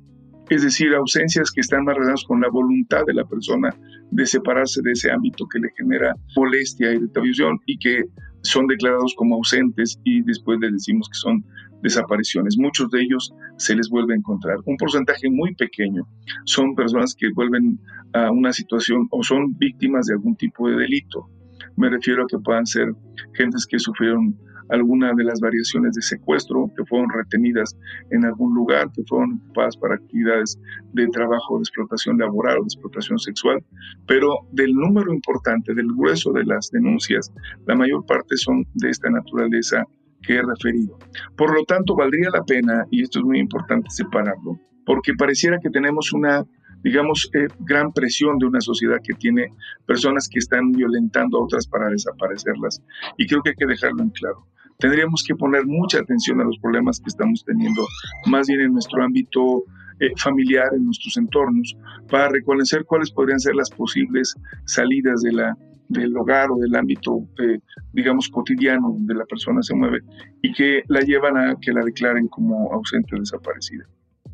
es 0.50 0.62
decir, 0.62 0.94
ausencias 0.94 1.50
que 1.50 1.60
están 1.60 1.84
más 1.84 1.94
relacionadas 1.94 2.24
con 2.24 2.40
la 2.40 2.48
voluntad 2.48 3.04
de 3.06 3.14
la 3.14 3.24
persona 3.24 3.74
de 4.10 4.26
separarse 4.26 4.80
de 4.82 4.92
ese 4.92 5.10
ámbito 5.10 5.46
que 5.46 5.58
le 5.58 5.70
genera 5.76 6.14
molestia 6.36 6.92
y 6.92 7.00
deterioración 7.00 7.58
y 7.66 7.78
que 7.78 8.04
son 8.42 8.66
declarados 8.66 9.14
como 9.16 9.36
ausentes 9.36 9.98
y 10.04 10.22
después 10.22 10.58
les 10.60 10.72
decimos 10.72 11.08
que 11.08 11.18
son 11.18 11.44
desapariciones. 11.82 12.56
Muchos 12.58 12.90
de 12.90 13.02
ellos 13.02 13.32
se 13.56 13.74
les 13.74 13.88
vuelve 13.88 14.14
a 14.14 14.16
encontrar. 14.16 14.58
Un 14.66 14.76
porcentaje 14.76 15.30
muy 15.30 15.54
pequeño 15.54 16.06
son 16.44 16.74
personas 16.74 17.14
que 17.14 17.28
vuelven 17.34 17.78
a 18.12 18.30
una 18.30 18.52
situación 18.52 19.08
o 19.10 19.22
son 19.22 19.56
víctimas 19.58 20.06
de 20.06 20.14
algún 20.14 20.36
tipo 20.36 20.68
de 20.68 20.76
delito. 20.76 21.28
Me 21.76 21.88
refiero 21.88 22.24
a 22.24 22.26
que 22.26 22.38
puedan 22.38 22.66
ser 22.66 22.94
gentes 23.34 23.66
que 23.66 23.78
sufrieron 23.78 24.36
alguna 24.68 25.12
de 25.14 25.24
las 25.24 25.40
variaciones 25.40 25.94
de 25.94 26.02
secuestro 26.02 26.70
que 26.76 26.84
fueron 26.84 27.08
retenidas 27.10 27.76
en 28.10 28.24
algún 28.24 28.54
lugar, 28.54 28.90
que 28.92 29.02
fueron 29.04 29.40
ocupadas 29.44 29.76
para 29.76 29.94
actividades 29.94 30.58
de 30.92 31.06
trabajo, 31.08 31.58
de 31.58 31.62
explotación 31.62 32.18
laboral 32.18 32.58
o 32.58 32.62
de 32.62 32.66
explotación 32.66 33.18
sexual, 33.18 33.64
pero 34.06 34.34
del 34.52 34.72
número 34.72 35.12
importante, 35.12 35.74
del 35.74 35.88
grueso 35.88 36.32
de 36.32 36.44
las 36.44 36.70
denuncias, 36.70 37.32
la 37.66 37.74
mayor 37.74 38.04
parte 38.06 38.36
son 38.36 38.66
de 38.74 38.90
esta 38.90 39.10
naturaleza 39.10 39.84
que 40.22 40.36
he 40.36 40.42
referido. 40.42 40.98
Por 41.36 41.54
lo 41.54 41.64
tanto, 41.64 41.96
valdría 41.96 42.30
la 42.30 42.44
pena, 42.44 42.86
y 42.90 43.02
esto 43.02 43.18
es 43.18 43.24
muy 43.24 43.38
importante 43.38 43.90
separarlo, 43.90 44.58
porque 44.86 45.14
pareciera 45.14 45.58
que 45.60 45.70
tenemos 45.70 46.12
una 46.12 46.44
digamos, 46.82 47.30
eh, 47.34 47.46
gran 47.60 47.92
presión 47.92 48.38
de 48.38 48.46
una 48.46 48.60
sociedad 48.60 48.98
que 49.02 49.14
tiene 49.14 49.48
personas 49.86 50.28
que 50.28 50.38
están 50.38 50.72
violentando 50.72 51.38
a 51.38 51.44
otras 51.44 51.66
para 51.66 51.88
desaparecerlas. 51.88 52.82
Y 53.16 53.26
creo 53.26 53.42
que 53.42 53.50
hay 53.50 53.56
que 53.56 53.66
dejarlo 53.66 54.02
en 54.02 54.10
claro. 54.10 54.46
Tendríamos 54.78 55.22
que 55.26 55.34
poner 55.34 55.64
mucha 55.66 56.00
atención 56.00 56.40
a 56.40 56.44
los 56.44 56.58
problemas 56.58 56.98
que 56.98 57.08
estamos 57.08 57.44
teniendo, 57.44 57.86
más 58.26 58.48
bien 58.48 58.62
en 58.62 58.72
nuestro 58.72 59.02
ámbito 59.02 59.64
eh, 60.00 60.10
familiar, 60.16 60.70
en 60.74 60.84
nuestros 60.86 61.16
entornos, 61.16 61.76
para 62.10 62.28
reconocer 62.28 62.84
cuáles 62.84 63.12
podrían 63.12 63.38
ser 63.38 63.54
las 63.54 63.70
posibles 63.70 64.34
salidas 64.64 65.22
del 65.22 66.16
hogar 66.16 66.50
o 66.50 66.56
del 66.56 66.74
ámbito, 66.74 67.28
eh, 67.38 67.60
digamos, 67.92 68.28
cotidiano 68.28 68.90
donde 68.90 69.14
la 69.14 69.24
persona 69.24 69.62
se 69.62 69.74
mueve 69.74 70.00
y 70.42 70.52
que 70.52 70.82
la 70.88 71.00
llevan 71.00 71.36
a 71.36 71.54
que 71.60 71.72
la 71.72 71.84
declaren 71.84 72.26
como 72.26 72.72
ausente 72.72 73.14
o 73.14 73.20
desaparecida. 73.20 73.84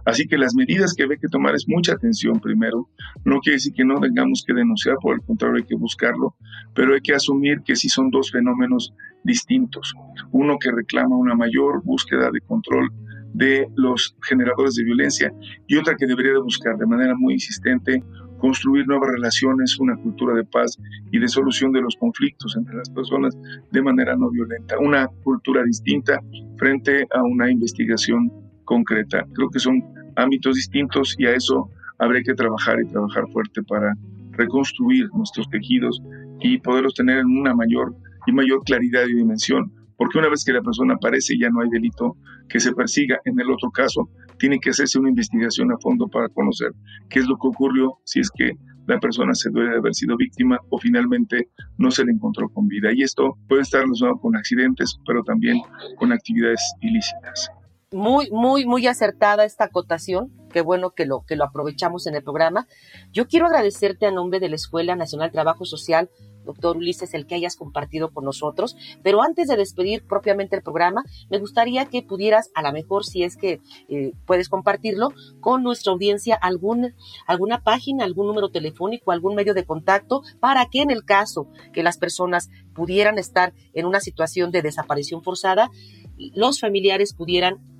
Así 0.04 0.26
que 0.26 0.38
las 0.38 0.54
medidas 0.54 0.94
que 0.94 1.02
hay 1.02 1.18
que 1.20 1.28
tomar 1.28 1.54
es 1.54 1.68
mucha 1.68 1.92
atención 1.92 2.40
primero. 2.40 2.88
No 3.24 3.40
quiere 3.40 3.56
decir 3.56 3.72
que 3.74 3.84
no 3.84 4.00
tengamos 4.00 4.44
que 4.46 4.54
denunciar, 4.54 4.96
por 5.02 5.14
el 5.14 5.22
contrario 5.22 5.56
hay 5.56 5.64
que 5.64 5.74
buscarlo, 5.74 6.34
pero 6.74 6.94
hay 6.94 7.00
que 7.00 7.14
asumir 7.14 7.60
que 7.64 7.76
sí 7.76 7.88
son 7.88 8.10
dos 8.10 8.30
fenómenos 8.30 8.94
distintos. 9.24 9.94
Uno 10.32 10.58
que 10.58 10.70
reclama 10.70 11.16
una 11.16 11.34
mayor 11.34 11.82
búsqueda 11.84 12.30
de 12.32 12.40
control 12.40 12.90
de 13.34 13.68
los 13.76 14.16
generadores 14.26 14.74
de 14.74 14.84
violencia 14.84 15.32
y 15.66 15.76
otra 15.76 15.94
que 15.96 16.06
debería 16.06 16.32
de 16.32 16.40
buscar 16.40 16.76
de 16.76 16.86
manera 16.86 17.14
muy 17.14 17.34
insistente 17.34 18.02
construir 18.38 18.86
nuevas 18.86 19.10
relaciones, 19.10 19.78
una 19.78 19.96
cultura 19.96 20.34
de 20.34 20.44
paz 20.44 20.78
y 21.12 21.18
de 21.18 21.28
solución 21.28 21.72
de 21.72 21.82
los 21.82 21.96
conflictos 21.96 22.56
entre 22.56 22.76
las 22.76 22.88
personas 22.88 23.36
de 23.70 23.82
manera 23.82 24.16
no 24.16 24.30
violenta, 24.30 24.78
una 24.78 25.08
cultura 25.22 25.62
distinta 25.64 26.20
frente 26.56 27.06
a 27.12 27.22
una 27.22 27.50
investigación 27.50 28.30
concreta. 28.68 29.26
Creo 29.34 29.48
que 29.48 29.58
son 29.58 29.82
ámbitos 30.14 30.54
distintos 30.54 31.16
y 31.18 31.24
a 31.26 31.34
eso 31.34 31.70
habría 31.98 32.22
que 32.22 32.34
trabajar 32.34 32.76
y 32.80 32.88
trabajar 32.88 33.24
fuerte 33.32 33.62
para 33.62 33.94
reconstruir 34.32 35.08
nuestros 35.14 35.48
tejidos 35.48 36.00
y 36.40 36.58
poderlos 36.58 36.94
tener 36.94 37.18
en 37.18 37.26
una 37.26 37.54
mayor 37.54 37.96
y 38.26 38.32
mayor 38.32 38.62
claridad 38.64 39.06
y 39.08 39.16
dimensión, 39.16 39.72
porque 39.96 40.18
una 40.18 40.28
vez 40.28 40.44
que 40.44 40.52
la 40.52 40.60
persona 40.60 40.94
aparece 40.94 41.38
ya 41.38 41.48
no 41.48 41.62
hay 41.62 41.70
delito 41.70 42.16
que 42.48 42.60
se 42.60 42.72
persiga. 42.72 43.18
En 43.24 43.40
el 43.40 43.50
otro 43.50 43.70
caso, 43.70 44.10
tiene 44.38 44.60
que 44.60 44.70
hacerse 44.70 44.98
una 44.98 45.08
investigación 45.08 45.72
a 45.72 45.78
fondo 45.78 46.06
para 46.06 46.28
conocer 46.28 46.72
qué 47.08 47.20
es 47.20 47.26
lo 47.26 47.36
que 47.36 47.48
ocurrió, 47.48 47.98
si 48.04 48.20
es 48.20 48.30
que 48.30 48.52
la 48.86 49.00
persona 49.00 49.34
se 49.34 49.50
debe 49.50 49.70
de 49.70 49.76
haber 49.78 49.94
sido 49.94 50.16
víctima 50.16 50.58
o 50.70 50.78
finalmente 50.78 51.48
no 51.78 51.90
se 51.90 52.04
le 52.04 52.12
encontró 52.12 52.48
con 52.50 52.68
vida. 52.68 52.90
Y 52.94 53.02
esto 53.02 53.38
puede 53.48 53.62
estar 53.62 53.80
relacionado 53.80 54.18
con 54.20 54.36
accidentes, 54.36 54.98
pero 55.06 55.22
también 55.24 55.56
con 55.98 56.12
actividades 56.12 56.62
ilícitas 56.80 57.50
muy, 57.92 58.30
muy, 58.30 58.66
muy 58.66 58.86
acertada 58.86 59.44
esta 59.44 59.64
acotación. 59.64 60.30
Qué 60.52 60.60
bueno 60.60 60.90
que 60.90 61.06
lo, 61.06 61.24
que 61.26 61.36
lo 61.36 61.44
aprovechamos 61.44 62.06
en 62.06 62.14
el 62.14 62.22
programa. 62.22 62.66
Yo 63.12 63.26
quiero 63.26 63.46
agradecerte 63.46 64.06
a 64.06 64.10
nombre 64.10 64.40
de 64.40 64.48
la 64.48 64.56
Escuela 64.56 64.94
Nacional 64.96 65.28
de 65.28 65.32
Trabajo 65.32 65.64
Social 65.64 66.10
doctor 66.48 66.78
Ulises, 66.78 67.12
el 67.12 67.26
que 67.26 67.34
hayas 67.34 67.56
compartido 67.56 68.10
con 68.10 68.24
nosotros. 68.24 68.74
Pero 69.02 69.22
antes 69.22 69.48
de 69.48 69.56
despedir 69.56 70.06
propiamente 70.06 70.56
el 70.56 70.62
programa, 70.62 71.04
me 71.28 71.38
gustaría 71.38 71.84
que 71.86 72.02
pudieras, 72.02 72.50
a 72.54 72.62
lo 72.62 72.72
mejor 72.72 73.04
si 73.04 73.22
es 73.22 73.36
que 73.36 73.60
eh, 73.88 74.12
puedes 74.26 74.48
compartirlo, 74.48 75.12
con 75.40 75.62
nuestra 75.62 75.92
audiencia 75.92 76.34
algún, 76.34 76.94
alguna 77.26 77.62
página, 77.62 78.04
algún 78.04 78.26
número 78.26 78.48
telefónico, 78.48 79.12
algún 79.12 79.34
medio 79.34 79.52
de 79.52 79.64
contacto, 79.64 80.22
para 80.40 80.66
que 80.66 80.80
en 80.80 80.90
el 80.90 81.04
caso 81.04 81.48
que 81.74 81.82
las 81.82 81.98
personas 81.98 82.48
pudieran 82.74 83.18
estar 83.18 83.52
en 83.74 83.84
una 83.84 84.00
situación 84.00 84.50
de 84.50 84.62
desaparición 84.62 85.22
forzada, 85.22 85.70
los 86.16 86.60
familiares 86.60 87.12
pudieran 87.12 87.77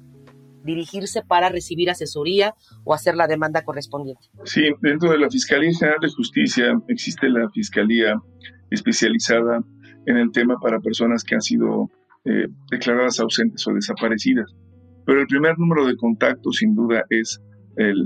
dirigirse 0.69 1.23
para 1.23 1.49
recibir 1.49 1.91
asesoría 1.91 2.55
o 2.85 2.95
hacer 2.95 3.17
la 3.17 3.27
demanda 3.27 3.63
correspondiente. 3.63 4.29
Sí, 4.45 4.71
dentro 4.81 5.11
de 5.11 5.19
la 5.19 5.31
Fiscalía 5.31 5.73
General 5.73 5.99
de 6.01 6.11
Justicia 6.11 6.81
existe 6.89 7.29
la 7.29 7.49
Fiscalía 7.51 8.15
especializada 8.71 9.65
en 10.07 10.17
el 10.17 10.31
tema 10.31 10.57
para 10.61 10.81
personas 10.81 11.25
que 11.25 11.35
han 11.35 11.43
sido 11.43 11.91
eh, 12.25 12.47
declaradas 12.71 13.21
ausentes 13.21 13.67
o 13.67 13.73
desaparecidas. 13.73 14.55
Pero 15.07 15.21
el 15.21 15.27
primer 15.27 15.59
número 15.59 15.87
de 15.87 15.97
contacto, 15.97 16.53
sin 16.53 16.75
duda, 16.75 17.05
es 17.11 17.41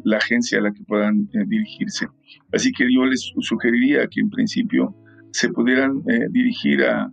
la 0.05 0.19
agencia 0.19 0.59
a 0.59 0.61
la 0.61 0.71
que 0.71 0.85
puedan 0.85 1.31
eh, 1.33 1.45
dirigirse. 1.47 2.07
Así 2.53 2.73
que 2.73 2.85
yo 2.95 3.07
les 3.07 3.33
sugeriría 3.41 4.07
que 4.07 4.21
en 4.21 4.29
principio 4.29 4.95
se 5.31 5.49
pudieran 5.49 6.03
eh, 6.11 6.27
dirigir 6.31 6.85
a, 6.85 7.11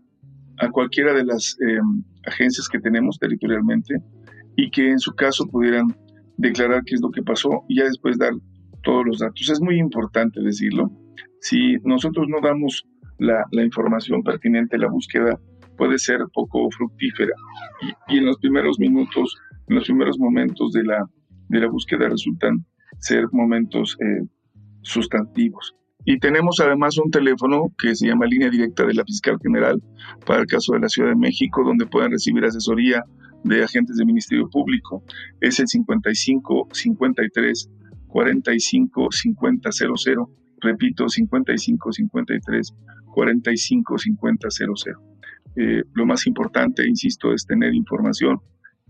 a, 0.57 0.69
cualquiera 0.69 1.13
de 1.13 1.23
las 1.23 1.55
agencias 2.25 2.67
que 2.67 2.79
tenemos 2.79 3.17
territorialmente 3.17 3.95
y 4.61 4.69
que 4.71 4.89
en 4.89 4.99
su 4.99 5.13
caso 5.15 5.47
pudieran 5.47 5.87
declarar 6.35 6.83
qué 6.85 6.95
es 6.95 7.01
lo 7.01 7.11
que 7.11 7.23
pasó 7.23 7.63
y 7.69 7.77
ya 7.77 7.85
después 7.85 8.17
dar 8.17 8.33
todos 8.83 9.05
los 9.05 9.19
datos. 9.19 9.49
Es 9.49 9.61
muy 9.61 9.79
importante 9.79 10.41
decirlo. 10.41 10.91
Si 11.39 11.77
nosotros 11.83 12.27
no 12.27 12.41
damos 12.41 12.85
la, 13.19 13.45
información 13.63 14.21
pertinente, 14.21 14.77
la 14.77 14.89
búsqueda 14.89 15.39
puede 15.77 15.97
ser 15.97 16.19
poco 16.33 16.69
fructífera 16.71 17.31
y, 18.09 18.17
en 18.17 18.25
los 18.25 18.37
primeros 18.37 18.77
minutos, 18.79 19.37
en 19.69 19.75
los 19.75 19.85
primeros 19.85 20.19
momentos 20.19 20.73
de 20.73 20.83
la, 20.83 21.09
de 21.47 21.59
la 21.61 21.69
búsqueda 21.69 22.09
resultan 22.09 22.65
ser 22.99 23.27
momentos 23.31 23.95
eh, 24.01 24.27
sustantivos. 24.81 25.73
Y 26.03 26.19
tenemos 26.19 26.59
además 26.59 26.97
un 26.97 27.11
teléfono 27.11 27.73
que 27.77 27.95
se 27.95 28.07
llama 28.07 28.25
Línea 28.25 28.49
Directa 28.49 28.85
de 28.85 28.93
la 28.93 29.05
Fiscal 29.05 29.37
General 29.41 29.81
para 30.25 30.41
el 30.41 30.47
caso 30.47 30.73
de 30.73 30.79
la 30.79 30.89
Ciudad 30.89 31.09
de 31.09 31.15
México, 31.15 31.63
donde 31.63 31.85
pueden 31.85 32.11
recibir 32.11 32.43
asesoría 32.43 33.05
de 33.43 33.63
agentes 33.63 33.97
del 33.97 34.05
Ministerio 34.05 34.49
Público. 34.49 35.03
Es 35.39 35.59
el 35.59 35.67
55 35.67 36.69
53 36.71 37.69
45 38.07 39.07
50 39.11 39.71
00. 39.71 40.31
Repito, 40.61 41.07
55 41.07 41.91
53 41.91 42.75
45 43.13 43.97
50 43.97 44.47
00. 44.49 44.73
lo 45.93 46.05
más 46.05 46.27
importante, 46.27 46.87
insisto, 46.87 47.33
es 47.33 47.45
tener 47.45 47.73
información 47.73 48.39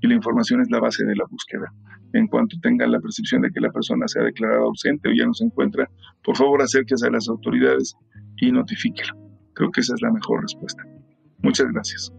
y 0.01 0.07
la 0.07 0.15
información 0.15 0.61
es 0.61 0.69
la 0.69 0.79
base 0.79 1.05
de 1.05 1.15
la 1.15 1.25
búsqueda. 1.29 1.73
En 2.13 2.27
cuanto 2.27 2.57
tengan 2.61 2.91
la 2.91 2.99
percepción 2.99 3.41
de 3.41 3.51
que 3.51 3.59
la 3.59 3.71
persona 3.71 4.07
se 4.07 4.19
ha 4.19 4.23
declarado 4.23 4.65
ausente 4.65 5.09
o 5.09 5.13
ya 5.13 5.25
no 5.25 5.33
se 5.33 5.45
encuentra, 5.45 5.89
por 6.23 6.37
favor 6.37 6.61
acérquese 6.61 7.07
a 7.07 7.11
las 7.11 7.27
autoridades 7.27 7.95
y 8.37 8.51
notifíquelo. 8.51 9.13
Creo 9.53 9.71
que 9.71 9.81
esa 9.81 9.93
es 9.93 10.01
la 10.01 10.11
mejor 10.11 10.41
respuesta. 10.41 10.83
Muchas 11.41 11.67
gracias. 11.71 12.11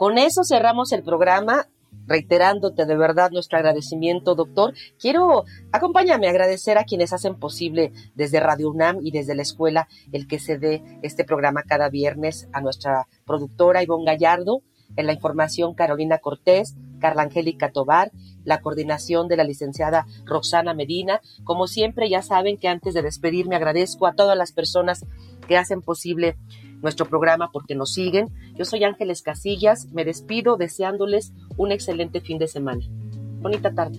Con 0.00 0.16
eso 0.16 0.44
cerramos 0.44 0.92
el 0.92 1.02
programa 1.02 1.68
reiterándote 2.06 2.86
de 2.86 2.96
verdad 2.96 3.30
nuestro 3.32 3.58
agradecimiento, 3.58 4.34
doctor. 4.34 4.72
Quiero, 4.98 5.44
acompáñame 5.72 6.26
a 6.26 6.30
agradecer 6.30 6.78
a 6.78 6.84
quienes 6.84 7.12
hacen 7.12 7.34
posible 7.34 7.92
desde 8.14 8.40
Radio 8.40 8.70
UNAM 8.70 9.00
y 9.02 9.10
desde 9.10 9.34
la 9.34 9.42
escuela 9.42 9.88
el 10.10 10.26
que 10.26 10.38
se 10.38 10.56
dé 10.56 10.82
este 11.02 11.24
programa 11.24 11.64
cada 11.64 11.90
viernes 11.90 12.48
a 12.54 12.62
nuestra 12.62 13.08
productora 13.26 13.82
Ivonne 13.82 14.06
Gallardo, 14.06 14.62
en 14.96 15.06
la 15.06 15.12
información 15.12 15.74
Carolina 15.74 16.16
Cortés, 16.16 16.76
Carla 16.98 17.24
Angélica 17.24 17.70
Tobar, 17.70 18.10
la 18.42 18.62
coordinación 18.62 19.28
de 19.28 19.36
la 19.36 19.44
licenciada 19.44 20.06
Roxana 20.24 20.72
Medina. 20.72 21.20
Como 21.44 21.66
siempre, 21.66 22.08
ya 22.08 22.22
saben 22.22 22.56
que 22.56 22.68
antes 22.68 22.94
de 22.94 23.02
despedirme 23.02 23.56
agradezco 23.56 24.06
a 24.06 24.14
todas 24.14 24.36
las 24.36 24.52
personas 24.52 25.04
que 25.46 25.58
hacen 25.58 25.82
posible 25.82 26.38
nuestro 26.82 27.06
programa 27.06 27.50
porque 27.52 27.74
nos 27.74 27.92
siguen. 27.92 28.28
Yo 28.54 28.64
soy 28.64 28.84
Ángeles 28.84 29.22
Casillas, 29.22 29.86
me 29.92 30.04
despido 30.04 30.56
deseándoles 30.56 31.32
un 31.56 31.72
excelente 31.72 32.20
fin 32.20 32.38
de 32.38 32.48
semana. 32.48 32.82
Bonita 33.40 33.72
tarde. 33.72 33.98